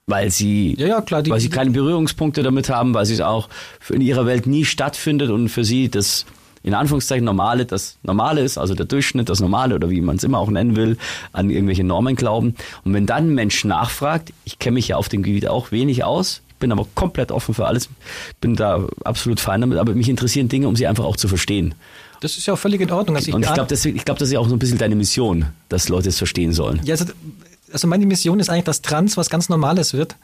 [0.06, 3.22] Weil sie, ja, ja, klar, die, weil sie keine Berührungspunkte damit haben, weil sie es
[3.22, 3.48] auch
[3.90, 6.26] in ihrer Welt nie stattfindet und für sie das
[6.64, 10.24] in Anführungszeichen Normale das Normale ist, also der Durchschnitt, das Normale oder wie man es
[10.24, 10.98] immer auch nennen will,
[11.34, 12.56] an irgendwelche Normen glauben.
[12.84, 16.04] Und wenn dann ein Mensch nachfragt, ich kenne mich ja auf dem Gebiet auch wenig
[16.04, 17.90] aus, bin aber komplett offen für alles,
[18.40, 21.76] bin da absolut fein damit, aber mich interessieren Dinge, um sie einfach auch zu verstehen.
[22.22, 23.18] Das ist ja auch völlig in Ordnung.
[23.18, 24.78] Also ich und ich glaube, das, ich glaub, das ist ja auch so ein bisschen
[24.78, 26.80] deine Mission, dass Leute es verstehen sollen.
[26.86, 27.06] Ja, also,
[27.70, 30.16] also meine Mission ist eigentlich, dass Trans was ganz Normales wird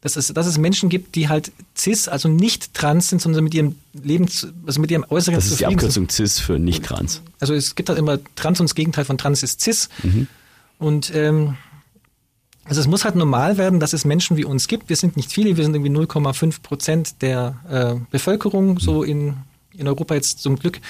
[0.00, 3.54] dass es, dass es Menschen gibt, die halt cis, also nicht trans sind, sondern mit
[3.54, 4.26] ihrem Leben,
[4.66, 7.22] also mit ihrem Äußeren Das ist die Abkürzung cis für nicht trans.
[7.40, 9.88] Also es gibt halt immer trans und das Gegenteil von trans ist cis.
[10.02, 10.28] Mhm.
[10.78, 11.56] Und ähm,
[12.64, 14.88] also es muss halt normal werden, dass es Menschen wie uns gibt.
[14.88, 19.08] Wir sind nicht viele, wir sind irgendwie 0,5 Prozent der äh, Bevölkerung, so mhm.
[19.08, 19.36] in
[19.78, 20.80] in Europa jetzt zum Glück.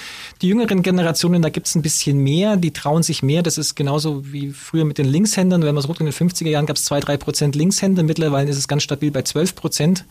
[0.41, 3.43] Die jüngeren Generationen, da gibt es ein bisschen mehr, die trauen sich mehr.
[3.43, 5.63] Das ist genauso wie früher mit den Linkshändern.
[5.63, 8.03] Wenn man so in den 50er Jahren gab es zwei, drei Prozent Linkshänder.
[8.03, 10.05] Mittlerweile ist es ganz stabil bei 12 Prozent.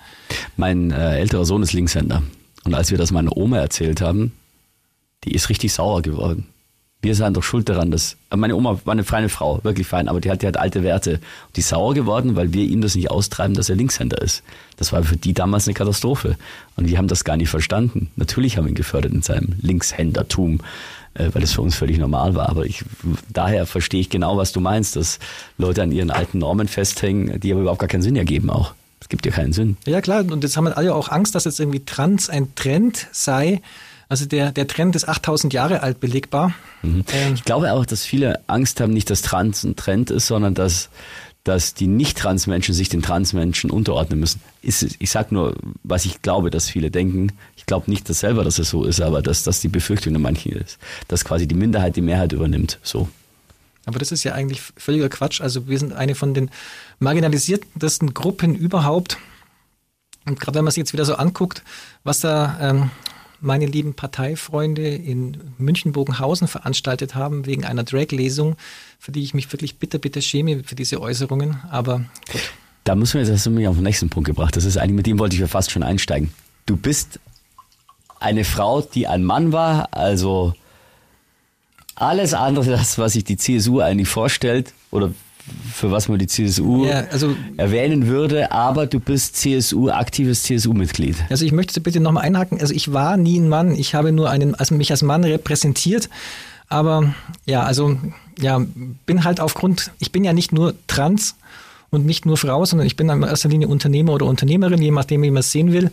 [0.57, 2.23] Mein äh, älterer Sohn ist Linkshänder.
[2.65, 4.33] Und als wir das meiner Oma erzählt haben,
[5.25, 6.47] die ist richtig sauer geworden
[7.03, 10.09] wir sind doch schuld daran, dass äh, meine Oma war eine feine Frau, wirklich fein,
[10.09, 11.21] aber die hat, die hat alte Werte.
[11.55, 14.43] Die ist sauer geworden, weil wir ihm das nicht austreiben, dass er Linkshänder ist.
[14.77, 16.37] Das war für die damals eine Katastrophe.
[16.77, 18.11] Und wir haben das gar nicht verstanden.
[18.17, 20.61] Natürlich haben wir ihn gefördert in seinem Linkshändertum,
[21.15, 22.49] äh, weil es für uns völlig normal war.
[22.49, 22.85] Aber ich,
[23.33, 25.19] daher verstehe ich genau, was du meinst, dass
[25.59, 28.75] Leute an ihren alten Normen festhängen, die aber überhaupt gar keinen Sinn ergeben auch.
[29.01, 29.77] Es gibt ja keinen Sinn.
[29.87, 33.61] Ja klar, und jetzt haben alle auch Angst, dass jetzt irgendwie Trans ein Trend sei,
[34.09, 36.55] also der, der Trend ist 8000 Jahre alt belegbar.
[36.83, 37.05] Mhm.
[37.13, 40.55] Ähm, ich glaube auch, dass viele Angst haben, nicht, dass Trans ein Trend ist, sondern
[40.55, 40.91] dass,
[41.45, 44.41] dass die Nicht-Trans-Menschen sich den Trans-Menschen unterordnen müssen.
[44.63, 47.33] ich sage nur, was ich glaube, dass viele denken.
[47.57, 50.23] Ich glaube nicht dass selber, dass es so ist, aber dass das die Befürchtung der
[50.23, 50.79] manchen ist.
[51.09, 52.79] Dass quasi die Minderheit die Mehrheit übernimmt.
[52.83, 53.09] So.
[53.87, 55.41] Aber das ist ja eigentlich völliger Quatsch.
[55.41, 56.51] Also wir sind eine von den
[57.01, 59.19] marginalisiertesten Gruppen überhaupt.
[60.27, 61.63] Und gerade wenn man sich jetzt wieder so anguckt,
[62.03, 62.91] was da ähm,
[63.41, 68.57] meine lieben Parteifreunde in München-Bogenhausen veranstaltet haben wegen einer Drag-Lesung,
[68.99, 71.61] für die ich mich wirklich bitter, bitter schäme für diese Äußerungen.
[71.71, 72.43] Aber gut.
[72.85, 74.57] Da müssen wir jetzt mich auf den nächsten Punkt gebracht.
[74.57, 76.33] Das ist eigentlich, mit dem wollte ich ja fast schon einsteigen.
[76.67, 77.19] Du bist
[78.21, 80.55] eine Frau, die ein Mann war, also
[81.97, 85.13] alles andere, das, was sich die CSU eigentlich vorstellt, oder
[85.73, 91.17] für was man die CSU Ja, also- erwähnen würde, aber du bist CSU, aktives CSU-Mitglied.
[91.31, 92.61] Also ich möchte bitte nochmal einhaken.
[92.61, 93.75] Also ich war nie ein Mann.
[93.75, 96.09] Ich habe nur einen, also mich als Mann repräsentiert.
[96.69, 97.97] Aber ja, also
[98.41, 98.61] ja,
[99.07, 101.37] bin halt aufgrund, ich bin ja nicht nur trans
[101.91, 105.23] und nicht nur Frau, sondern ich bin in erster Linie Unternehmer oder Unternehmerin, je nachdem,
[105.23, 105.91] wie man es sehen will.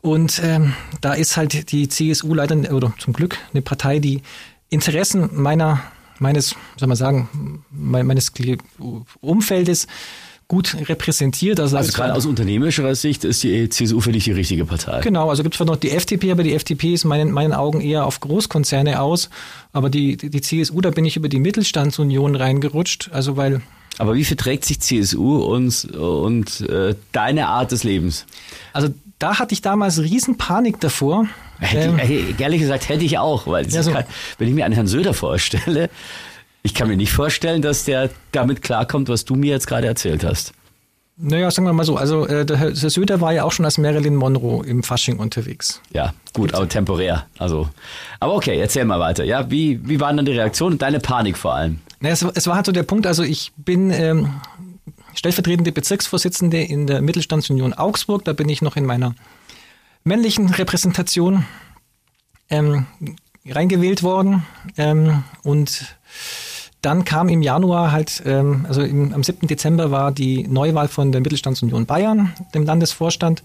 [0.00, 4.22] Und ähm, da ist halt die CSU leider, oder zum Glück, eine Partei, die
[4.70, 5.80] Interessen meiner,
[6.18, 8.32] meines, soll man sagen, me- meines
[9.20, 9.86] Umfeldes
[10.48, 11.58] gut repräsentiert.
[11.58, 15.00] Also, Also gerade aus unternehmerischer Sicht ist die CSU für dich die richtige Partei.
[15.00, 17.52] Genau, also gibt es zwar noch die FDP, aber die FDP ist in meinen, meinen
[17.52, 19.28] Augen eher auf Großkonzerne aus.
[19.72, 23.10] Aber die, die, die CSU, da bin ich über die Mittelstandsunion reingerutscht.
[23.12, 23.60] Also weil,
[23.98, 28.24] Aber wie verträgt sich CSU und, und äh, deine Art des Lebens?
[28.72, 31.26] also da hatte ich damals riesen Panik davor.
[31.58, 33.92] Hätte Ähm, ich, ehrlich gesagt, hätte ich auch, weil Ja, so.
[33.92, 34.04] kann,
[34.38, 35.90] wenn ich mir einen Herrn Söder vorstelle,
[36.62, 40.24] ich kann mir nicht vorstellen, dass der damit klarkommt, was du mir jetzt gerade erzählt
[40.24, 40.52] hast.
[41.16, 43.64] naja, sagen wir mal so, also äh, der Herr der Söder war ja auch schon
[43.64, 45.80] als Marilyn Monroe im Fasching unterwegs.
[45.92, 47.26] Ja, gut, aber temporär.
[47.38, 47.68] Also,
[48.20, 49.24] aber okay, erzähl mal weiter.
[49.24, 51.78] Ja, wie wie waren dann die Reaktionen und deine Panik vor allem?
[52.00, 54.28] Naja, es, es war halt so der Punkt, also ich bin ähm,
[55.14, 58.24] stellvertretende Bezirksvorsitzende in der Mittelstandsunion Augsburg.
[58.26, 59.14] Da bin ich noch in meiner
[60.06, 61.44] männlichen Repräsentation
[62.48, 62.86] ähm,
[63.44, 64.44] reingewählt worden.
[64.76, 65.96] Ähm, und
[66.80, 69.48] dann kam im Januar halt, ähm, also im, am 7.
[69.48, 73.42] Dezember war die Neuwahl von der Mittelstandsunion Bayern, dem Landesvorstand.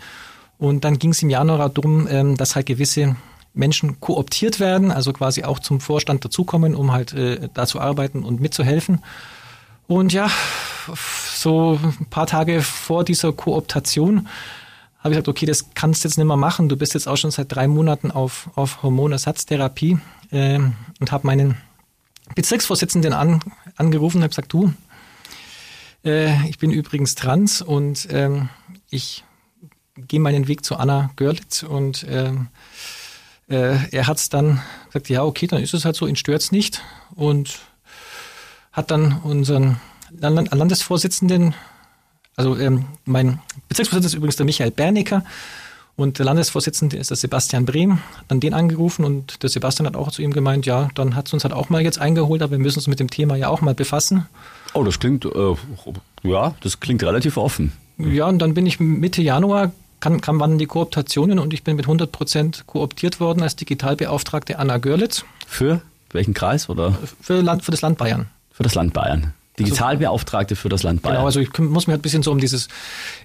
[0.60, 3.16] Und dann ging es im Januar darum, ähm, dass halt gewisse
[3.54, 8.24] Menschen kooptiert werden, also quasi auch zum Vorstand dazukommen, um halt äh, da zu arbeiten
[8.24, 9.04] und mitzuhelfen.
[9.88, 10.30] Und ja,
[11.34, 14.28] so ein paar Tage vor dieser Kooptation
[15.04, 16.70] habe ich gesagt, okay, das kannst du jetzt nicht mehr machen.
[16.70, 19.98] Du bist jetzt auch schon seit drei Monaten auf, auf Hormonersatztherapie
[20.32, 21.58] ähm, und habe meinen
[22.36, 23.42] Bezirksvorsitzenden an,
[23.78, 24.74] angerufen und habe gesagt, du,
[26.06, 28.50] äh, ich bin übrigens trans und ähm,
[28.90, 29.24] ich
[29.96, 32.48] gehe meinen Weg zu Anna Görlitz und ähm,
[33.50, 36.52] äh, er hat es dann gesagt, ja, okay, dann ist es halt so, ihn stört's
[36.52, 36.82] nicht
[37.16, 37.60] und
[38.72, 39.78] hat dann unseren
[40.12, 41.54] Land- Landesvorsitzenden,
[42.36, 43.40] also ähm, mein
[43.70, 45.24] Bezirksvorsitzender ist übrigens der Michael Bernecker
[45.96, 50.12] und der Landesvorsitzende ist der Sebastian Brehm, dann den angerufen und der Sebastian hat auch
[50.12, 52.60] zu ihm gemeint, ja, dann hat es uns halt auch mal jetzt eingeholt, aber wir
[52.60, 54.26] müssen uns mit dem Thema ja auch mal befassen.
[54.74, 55.56] Oh, das klingt, äh,
[56.24, 57.74] ja, das klingt relativ offen.
[57.98, 61.76] Ja, und dann bin ich Mitte Januar, kam, kam wann die Kooptationen und ich bin
[61.76, 67.64] mit 100 Prozent kooptiert worden als Digitalbeauftragte Anna Görlitz Für welchen Kreis oder für, Land,
[67.64, 68.28] für das Land Bayern.
[68.52, 69.34] für das Land Bayern?
[69.60, 71.18] Digitalbeauftragte für das Land Bayern.
[71.18, 72.68] Genau, also ich muss mich halt ein bisschen so um dieses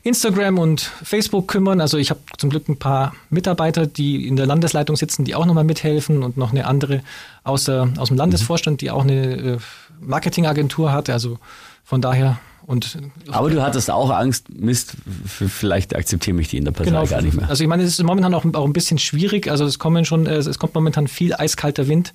[0.03, 1.81] Instagram und Facebook kümmern.
[1.81, 5.47] Also ich habe zum Glück ein paar Mitarbeiter, die in der Landesleitung sitzen, die auch
[5.47, 7.03] nochmal mithelfen und noch eine andere
[7.45, 9.59] aus, der, aus dem Landesvorstand, die auch eine äh,
[10.01, 11.11] Marketingagentur hat.
[11.11, 11.39] Also
[11.85, 12.99] von daher und
[13.31, 17.23] Aber du hattest auch Angst, Mist, vielleicht akzeptieren mich die in der Partei genau, gar
[17.23, 17.49] nicht mehr.
[17.49, 19.49] also ich meine, es ist momentan auch, auch ein bisschen schwierig.
[19.49, 22.13] Also es kommen schon, äh, es kommt momentan viel eiskalter Wind.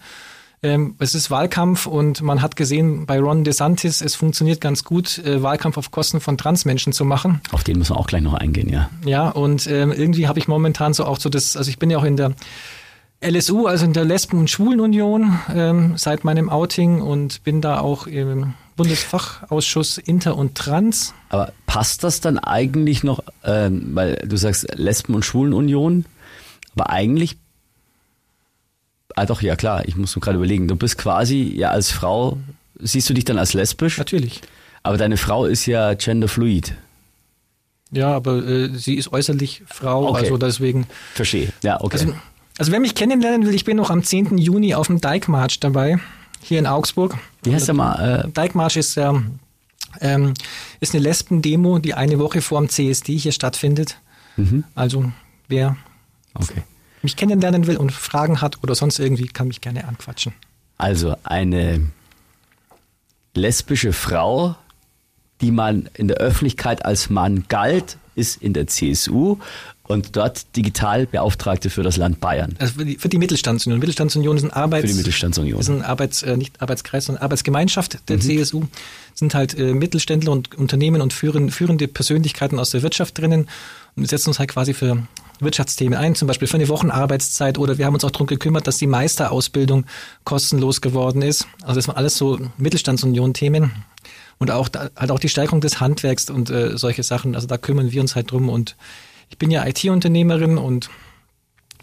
[0.64, 5.18] Ähm, es ist Wahlkampf und man hat gesehen bei Ron DeSantis, es funktioniert ganz gut,
[5.18, 7.42] äh, Wahlkampf auf Kosten von Transmenschen zu machen.
[7.52, 8.90] Auf den müssen wir auch gleich noch eingehen, ja.
[9.04, 11.98] Ja, und ähm, irgendwie habe ich momentan so auch so das, also ich bin ja
[11.98, 12.34] auch in der
[13.22, 18.06] LSU, also in der Lesben- und Schwulenunion ähm, seit meinem Outing und bin da auch
[18.06, 21.16] im Bundesfachausschuss Inter und Trans.
[21.30, 26.06] Aber passt das dann eigentlich noch, ähm, weil du sagst Lesben- und Schwulenunion,
[26.76, 27.38] aber eigentlich,
[29.22, 32.38] ah doch, ja klar, ich muss nur gerade überlegen, du bist quasi ja als Frau,
[32.80, 34.42] siehst du dich dann als lesbisch, Natürlich.
[34.82, 36.74] aber deine Frau ist ja genderfluid.
[37.92, 40.24] Ja, aber äh, sie ist äußerlich Frau, Okay.
[40.24, 40.88] also deswegen.
[41.14, 41.54] Verstehe.
[41.62, 42.00] Ja, okay.
[42.00, 42.14] Also,
[42.58, 44.38] also wer mich kennenlernen will, ich bin noch am 10.
[44.40, 46.00] Juni auf dem Dijkmarsch dabei,
[46.42, 47.18] hier in Augsburg.
[47.44, 48.26] Wie heißt der mal?
[48.26, 49.40] Äh, Dijkmarsch ist, ähm,
[50.00, 50.34] ähm,
[50.80, 53.98] ist eine Lesben-Demo, die eine Woche vor dem CSD hier stattfindet.
[54.74, 55.12] Also
[55.50, 55.78] wer
[56.34, 56.64] okay.
[57.04, 60.34] Mich kennenlernen will und Fragen hat oder sonst irgendwie, kann mich gerne anquatschen.
[60.78, 61.82] Also eine
[63.36, 64.56] lesbische Frau,
[65.42, 69.38] die man in der Öffentlichkeit als Mann galt, ist in der CSU
[69.84, 72.56] und dort Digitalbeauftragte für das Land Bayern.
[72.60, 73.80] Also für die, für die Mittelstandsunion.
[73.80, 75.60] Mittelstandsunion ist ein Arbeits, Für die Mittelstandsunion.
[75.60, 78.64] ist ein Arbeits, äh, nicht Arbeitskreis, sondern Arbeitsgemeinschaft der CSU.
[79.14, 83.48] Sind halt äh, Mittelständler und Unternehmen und führen, führende Persönlichkeiten aus der Wirtschaft drinnen
[83.96, 85.06] und wir setzen uns halt quasi für
[85.42, 88.78] Wirtschaftsthemen ein, zum Beispiel für eine Wochenarbeitszeit oder wir haben uns auch darum gekümmert, dass
[88.78, 89.86] die Meisterausbildung
[90.24, 91.48] kostenlos geworden ist.
[91.62, 93.72] Also das waren alles so Mittelstandsunion-Themen.
[94.38, 97.36] und auch halt auch die Steigerung des Handwerks und äh, solche Sachen.
[97.36, 98.76] Also da kümmern wir uns halt drum und
[99.30, 100.90] ich bin ja IT-Unternehmerin und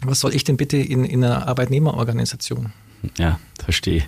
[0.01, 2.71] was soll ich denn bitte in, in einer Arbeitnehmerorganisation?
[3.17, 4.03] Ja, verstehe.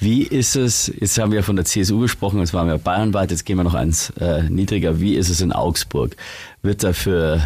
[0.00, 3.44] Wie ist es, jetzt haben wir von der CSU gesprochen, jetzt waren wir bayernweit, jetzt
[3.44, 5.00] gehen wir noch eins äh, niedriger.
[5.00, 6.16] Wie ist es in Augsburg?
[6.62, 7.42] Wird da für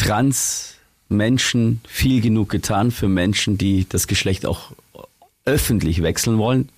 [0.00, 4.72] Trans-Menschen viel genug getan, für Menschen, die das Geschlecht auch
[5.44, 6.70] öffentlich wechseln wollen?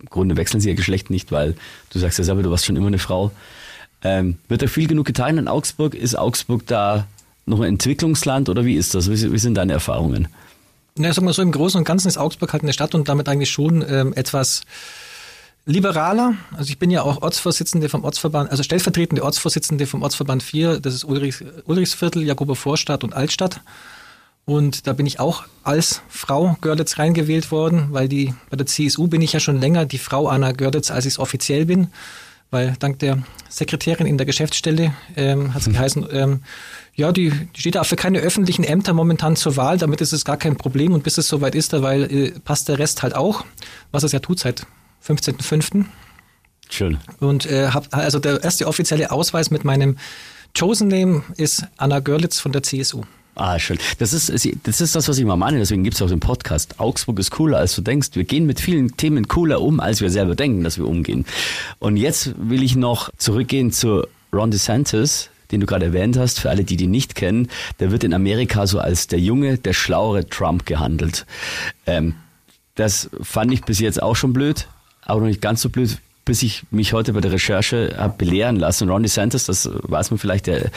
[0.00, 1.56] Im Grunde wechseln sie ihr Geschlecht nicht, weil
[1.90, 3.32] du sagst ja selber, du warst schon immer eine Frau.
[4.02, 5.94] Ähm, wird da viel genug getan in Augsburg?
[5.94, 7.06] Ist Augsburg da
[7.44, 9.10] noch ein Entwicklungsland oder wie ist das?
[9.10, 10.28] Wie, wie sind deine Erfahrungen?
[10.96, 13.28] Na, sagen wir so, im Großen und Ganzen ist Augsburg halt eine Stadt und damit
[13.28, 14.62] eigentlich schon ähm, etwas
[15.68, 16.34] liberaler.
[16.56, 20.94] Also ich bin ja auch Ortsvorsitzende vom Ortsverband, also stellvertretende Ortsvorsitzende vom Ortsverband 4, das
[20.94, 23.60] ist Ulrichs, Ulrichsviertel, Jakober Vorstadt und Altstadt.
[24.46, 29.06] Und da bin ich auch als Frau Görlitz reingewählt worden, weil die bei der CSU
[29.06, 31.88] bin ich ja schon länger die Frau Anna Görlitz, als ich es offiziell bin
[32.50, 35.72] weil dank der Sekretärin in der Geschäftsstelle ähm, hat es mhm.
[35.72, 36.42] geheißen, ähm,
[36.94, 40.24] ja, die, die steht auch für keine öffentlichen Ämter momentan zur Wahl, damit ist es
[40.24, 43.44] gar kein Problem und bis es soweit ist, weil äh, passt der Rest halt auch,
[43.92, 44.66] was es ja tut seit
[45.08, 45.86] 15.05.
[46.70, 46.98] Schön.
[47.20, 49.96] Und äh, hab, also der erste offizielle Ausweis mit meinem
[50.58, 53.04] Chosen Name ist Anna Görlitz von der CSU.
[53.34, 53.78] Ah, schön.
[53.98, 54.30] Das ist,
[54.64, 55.58] das ist das, was ich mal meine.
[55.58, 56.80] Deswegen gibt es auch den Podcast.
[56.80, 58.08] Augsburg ist cooler, als du denkst.
[58.14, 61.24] Wir gehen mit vielen Themen cooler um, als wir selber denken, dass wir umgehen.
[61.78, 66.40] Und jetzt will ich noch zurückgehen zu Ron DeSantis, den du gerade erwähnt hast.
[66.40, 67.48] Für alle, die die nicht kennen,
[67.78, 71.24] der wird in Amerika so als der junge, der schlauere Trump gehandelt.
[71.86, 72.16] Ähm,
[72.74, 74.66] das fand ich bis jetzt auch schon blöd,
[75.08, 75.98] aber noch nicht ganz so blöd
[76.28, 78.90] bis ich mich heute bei der Recherche habe belehren lassen.
[78.90, 80.70] Ron DeSantis, das weiß man vielleicht, der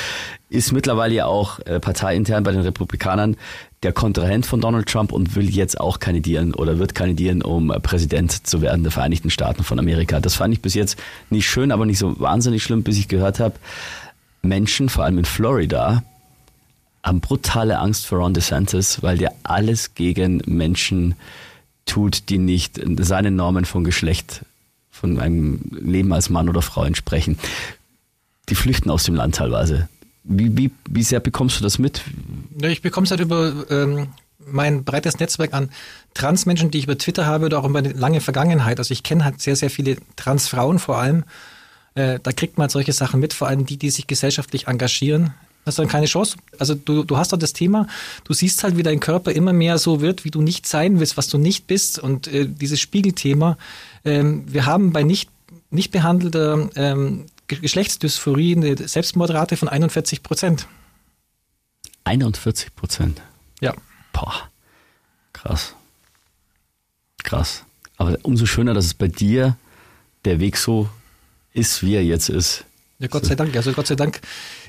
[0.50, 3.36] ist mittlerweile ja auch äh, parteiintern bei den Republikanern
[3.84, 8.48] der Kontrahent von Donald Trump und will jetzt auch kandidieren oder wird kandidieren, um Präsident
[8.48, 10.22] zu werden der Vereinigten Staaten von Amerika.
[10.22, 10.98] Das fand ich bis jetzt
[11.30, 13.56] nicht schön, aber nicht so wahnsinnig schlimm, bis ich gehört habe,
[14.42, 16.02] Menschen, vor allem in Florida,
[17.04, 21.16] haben brutale Angst vor Ron DeSantis, weil der alles gegen Menschen
[21.92, 24.46] tut, die nicht seinen Normen von Geschlecht
[24.90, 27.38] von einem Leben als Mann oder Frau entsprechen.
[28.50, 29.90] Die flüchten aus dem Land teilweise.
[30.24, 32.02] Wie, wie, wie sehr bekommst du das mit?
[32.62, 34.10] Ich bekomme es halt über ähm,
[34.46, 35.70] mein breites Netzwerk an
[36.14, 38.80] Transmenschen, die ich über Twitter habe oder auch über eine lange Vergangenheit.
[38.80, 41.24] Also ich kenne halt sehr, sehr viele Transfrauen vor allem.
[41.96, 45.34] Äh, da kriegt man halt solche Sachen mit, vor allem die, die sich gesellschaftlich engagieren.
[45.66, 46.38] Hast du dann keine Chance.
[46.58, 47.88] Also du, du hast doch das Thema,
[48.24, 51.18] du siehst halt, wie dein Körper immer mehr so wird, wie du nicht sein willst,
[51.18, 52.00] was du nicht bist.
[52.00, 53.58] Und äh, dieses Spiegelthema,
[54.04, 55.30] ähm, wir haben bei nicht,
[55.70, 60.68] nicht behandelter ähm, Geschlechtsdysphorie eine Selbstmordrate von 41 Prozent.
[62.06, 63.22] 41 Prozent?
[63.60, 63.74] Ja.
[64.14, 64.50] Boah,
[65.34, 65.76] krass.
[67.24, 67.64] Krass.
[67.98, 69.58] Aber umso schöner, dass es bei dir
[70.26, 70.90] der Weg so
[71.54, 72.66] ist, wie er jetzt ist.
[73.02, 73.56] Ja, Gott sei Dank.
[73.56, 74.22] Also Gott sei Dank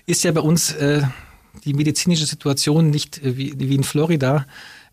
[0.07, 1.03] ist ja bei uns äh,
[1.67, 4.47] die medizinische Situation nicht äh, wie, wie in Florida.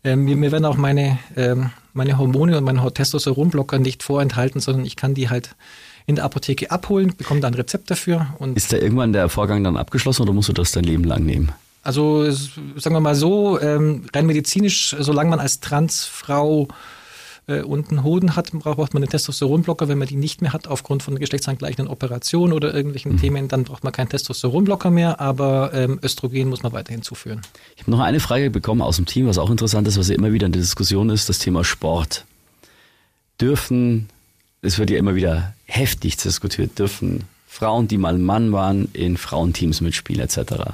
[0.04, 4.84] Ähm, mir, mir werden auch meine, ähm, meine Hormone und meine Testosteronblocker nicht vorenthalten, sondern
[4.84, 5.56] ich kann die halt
[6.04, 8.26] in der Apotheke abholen, bekomme da ein Rezept dafür.
[8.38, 11.24] Und ist da irgendwann der Vorgang dann abgeschlossen oder musst du das dein Leben lang
[11.24, 11.50] nehmen?
[11.82, 16.72] Also sagen wir mal so, ähm, rein medizinisch, solange man als Transfrau äh,
[17.50, 19.88] und einen Hoden hat, braucht man einen Testosteronblocker.
[19.88, 23.20] Wenn man die nicht mehr hat, aufgrund von geschlechtsangleichenden Operationen oder irgendwelchen mhm.
[23.20, 27.42] Themen, dann braucht man keinen Testosteronblocker mehr, aber ähm, Östrogen muss man weiterhin zuführen.
[27.76, 30.14] Ich habe noch eine Frage bekommen aus dem Team, was auch interessant ist, was ja
[30.14, 32.24] immer wieder in der Diskussion ist, das Thema Sport.
[33.40, 34.08] Dürfen,
[34.62, 39.80] es wird ja immer wieder heftig diskutiert, dürfen Frauen, die mal Mann waren, in Frauenteams
[39.80, 40.70] mitspielen etc.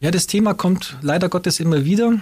[0.00, 2.18] Ja, das Thema kommt leider Gottes immer wieder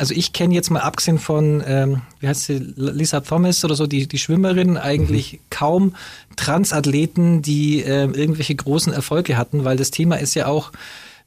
[0.00, 3.86] also ich kenne jetzt mal abgesehen von, ähm, wie heißt sie, Lisa Thomas oder so,
[3.86, 5.38] die, die Schwimmerin, eigentlich mhm.
[5.50, 5.94] kaum
[6.36, 10.72] Transathleten, die äh, irgendwelche großen Erfolge hatten, weil das Thema ist ja auch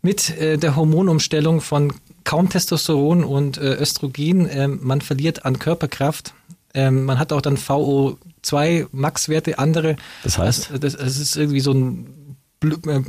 [0.02, 1.94] mit äh, der Hormonumstellung von
[2.24, 6.34] kaum Testosteron und äh, Östrogen, äh, man verliert an Körperkraft.
[6.74, 9.98] Ähm, man hat auch dann VO2 Max-Werte, andere.
[10.24, 10.72] Das heißt?
[10.72, 13.04] Das, das, das ist irgendwie so ein, äh, äh,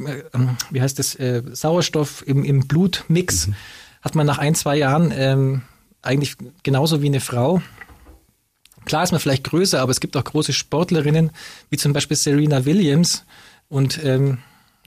[0.71, 3.47] wie heißt das, äh, Sauerstoff im, im Blutmix.
[3.47, 3.55] Mhm
[4.05, 5.63] hat man nach ein, zwei Jahren ähm,
[6.03, 7.63] eigentlich genauso wie eine Frau.
[8.85, 11.31] Klar ist man vielleicht größer, aber es gibt auch große Sportlerinnen,
[11.71, 13.25] wie zum Beispiel Serena Williams.
[13.69, 14.39] Und ähm,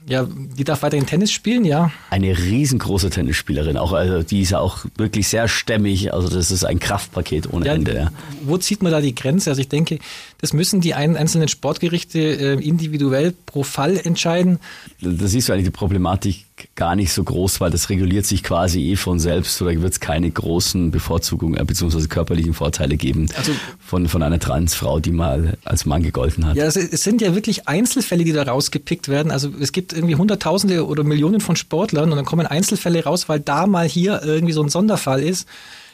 [0.06, 1.90] ja, die darf weiterhin Tennis spielen, ja.
[2.10, 6.64] Eine riesengroße Tennisspielerin, auch also die ist ja auch wirklich sehr stämmig, also das ist
[6.64, 7.94] ein Kraftpaket ohne ja, Ende.
[7.94, 8.10] Ja.
[8.42, 9.50] Wo zieht man da die Grenze?
[9.50, 9.98] Also ich denke,
[10.40, 14.60] das müssen die einzelnen Sportgerichte äh, individuell pro Fall entscheiden.
[15.00, 18.90] Da siehst du eigentlich die Problematik gar nicht so groß, weil das reguliert sich quasi
[18.90, 22.06] eh von selbst oder wird es keine großen Bevorzugungen äh, bzw.
[22.06, 23.52] körperlichen Vorteile geben also,
[23.84, 26.56] von, von einer Transfrau, die mal als Mann gegolten hat.
[26.56, 29.32] Ja, es, es sind ja wirklich Einzelfälle, die da rausgepickt werden.
[29.32, 33.40] Also es gibt irgendwie Hunderttausende oder Millionen von Sportlern und dann kommen Einzelfälle raus, weil
[33.40, 35.48] da mal hier irgendwie so ein Sonderfall ist.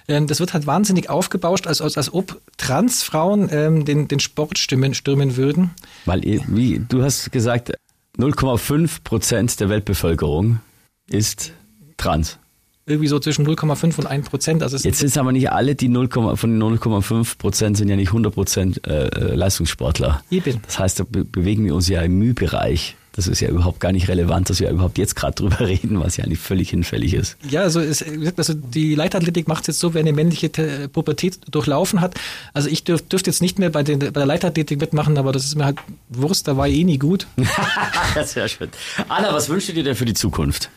[0.09, 4.59] Ähm, das wird halt wahnsinnig aufgebauscht, als, als, als ob Transfrauen ähm, den, den Sport
[4.59, 5.71] stürmen, stürmen würden.
[6.05, 7.73] Weil, wie du hast gesagt,
[8.19, 10.61] 0,5 Prozent der Weltbevölkerung
[11.09, 11.53] ist
[11.97, 12.39] trans.
[12.87, 14.63] Irgendwie so zwischen 0,5 und 1 Prozent.
[14.63, 17.97] Also Jetzt sind es aber nicht alle, die 0, von den 0,5 Prozent sind ja
[17.97, 20.23] nicht 100 Prozent äh, äh, Leistungssportler.
[20.31, 20.61] Eben.
[20.67, 22.97] Das heißt, da be bewegen wir uns ja im Mühbereich.
[23.17, 26.17] Das ist ja überhaupt gar nicht relevant, dass wir überhaupt jetzt gerade drüber reden, was
[26.17, 27.37] ja eigentlich völlig hinfällig ist.
[27.49, 28.05] Ja, also, es,
[28.37, 30.49] also die Leichtathletik macht es jetzt so, wer eine männliche
[30.89, 32.15] Pubertät durchlaufen hat.
[32.53, 35.45] Also ich dürf, dürfte jetzt nicht mehr bei, den, bei der Leichtathletik mitmachen, aber das
[35.45, 37.27] ist mir halt Wurst, da war eh nie gut.
[38.25, 38.69] Sehr schön.
[39.09, 40.71] Anna, was wünschst du dir denn für die Zukunft?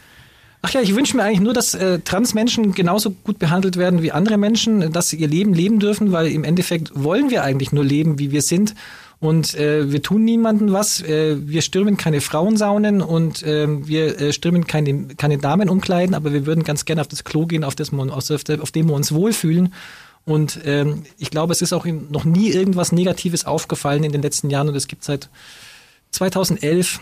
[0.62, 4.12] Ach ja, ich wünsche mir eigentlich nur, dass äh, Transmenschen genauso gut behandelt werden wie
[4.12, 7.86] andere Menschen, dass sie ihr Leben leben dürfen, weil im Endeffekt wollen wir eigentlich nur
[7.86, 8.74] leben, wie wir sind.
[9.20, 11.02] Und äh, wir tun niemandem was.
[11.02, 16.34] Äh, wir stürmen keine Frauensaunen und äh, wir äh, stürmen keine, keine Damen umkleiden, aber
[16.34, 18.94] wir würden ganz gerne auf das Klo gehen, auf, das man, auf, auf dem wir
[18.94, 19.74] uns wohlfühlen.
[20.24, 24.50] Und ähm, ich glaube, es ist auch noch nie irgendwas Negatives aufgefallen in den letzten
[24.50, 25.30] Jahren und es gibt seit
[26.12, 27.00] 2011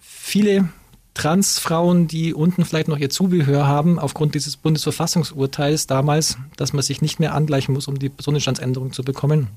[0.00, 0.68] viele
[1.14, 7.00] Transfrauen, die unten vielleicht noch ihr Zubehör haben, aufgrund dieses Bundesverfassungsurteils damals, dass man sich
[7.00, 9.48] nicht mehr angleichen muss, um die Personenstandsänderung zu bekommen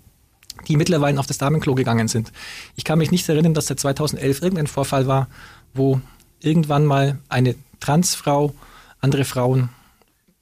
[0.67, 2.31] die mittlerweile auf das Damenklo gegangen sind.
[2.75, 5.27] Ich kann mich nicht erinnern, dass seit 2011 irgendein Vorfall war,
[5.73, 6.01] wo
[6.39, 8.53] irgendwann mal eine Transfrau
[8.99, 9.69] andere Frauen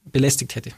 [0.06, 0.72] belästigt hätte.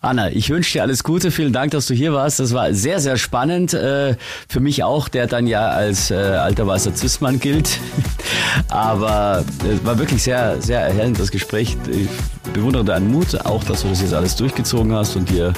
[0.00, 1.32] Anna, ich wünsche dir alles Gute.
[1.32, 2.38] Vielen Dank, dass du hier warst.
[2.38, 3.74] Das war sehr, sehr spannend.
[3.74, 4.14] Äh,
[4.48, 7.80] für mich auch, der dann ja als äh, alter weißer Zismann gilt.
[8.68, 11.76] Aber es war wirklich sehr, sehr erhellend, das Gespräch.
[11.90, 15.52] Ich bewundere deinen Mut, auch, dass du das jetzt alles durchgezogen hast und dir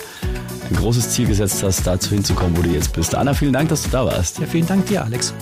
[0.70, 3.14] ein großes Ziel gesetzt hast, dazu hinzukommen, wo du jetzt bist.
[3.14, 4.38] Anna, vielen Dank, dass du da warst.
[4.38, 5.34] Ja, vielen Dank dir, Alex.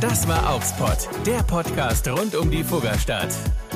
[0.00, 3.28] Das war Augsburg, der Podcast rund um die Fuggerstadt.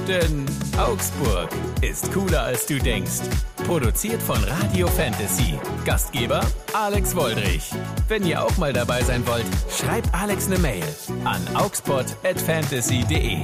[0.08, 1.50] Denn Augsburg
[1.82, 3.22] ist cooler als du denkst.
[3.66, 5.58] Produziert von Radio Fantasy.
[5.84, 6.40] Gastgeber
[6.72, 7.70] Alex Woldrich.
[8.08, 10.84] Wenn ihr auch mal dabei sein wollt, schreibt Alex eine Mail
[11.24, 13.38] an augsburg@fantasy.de.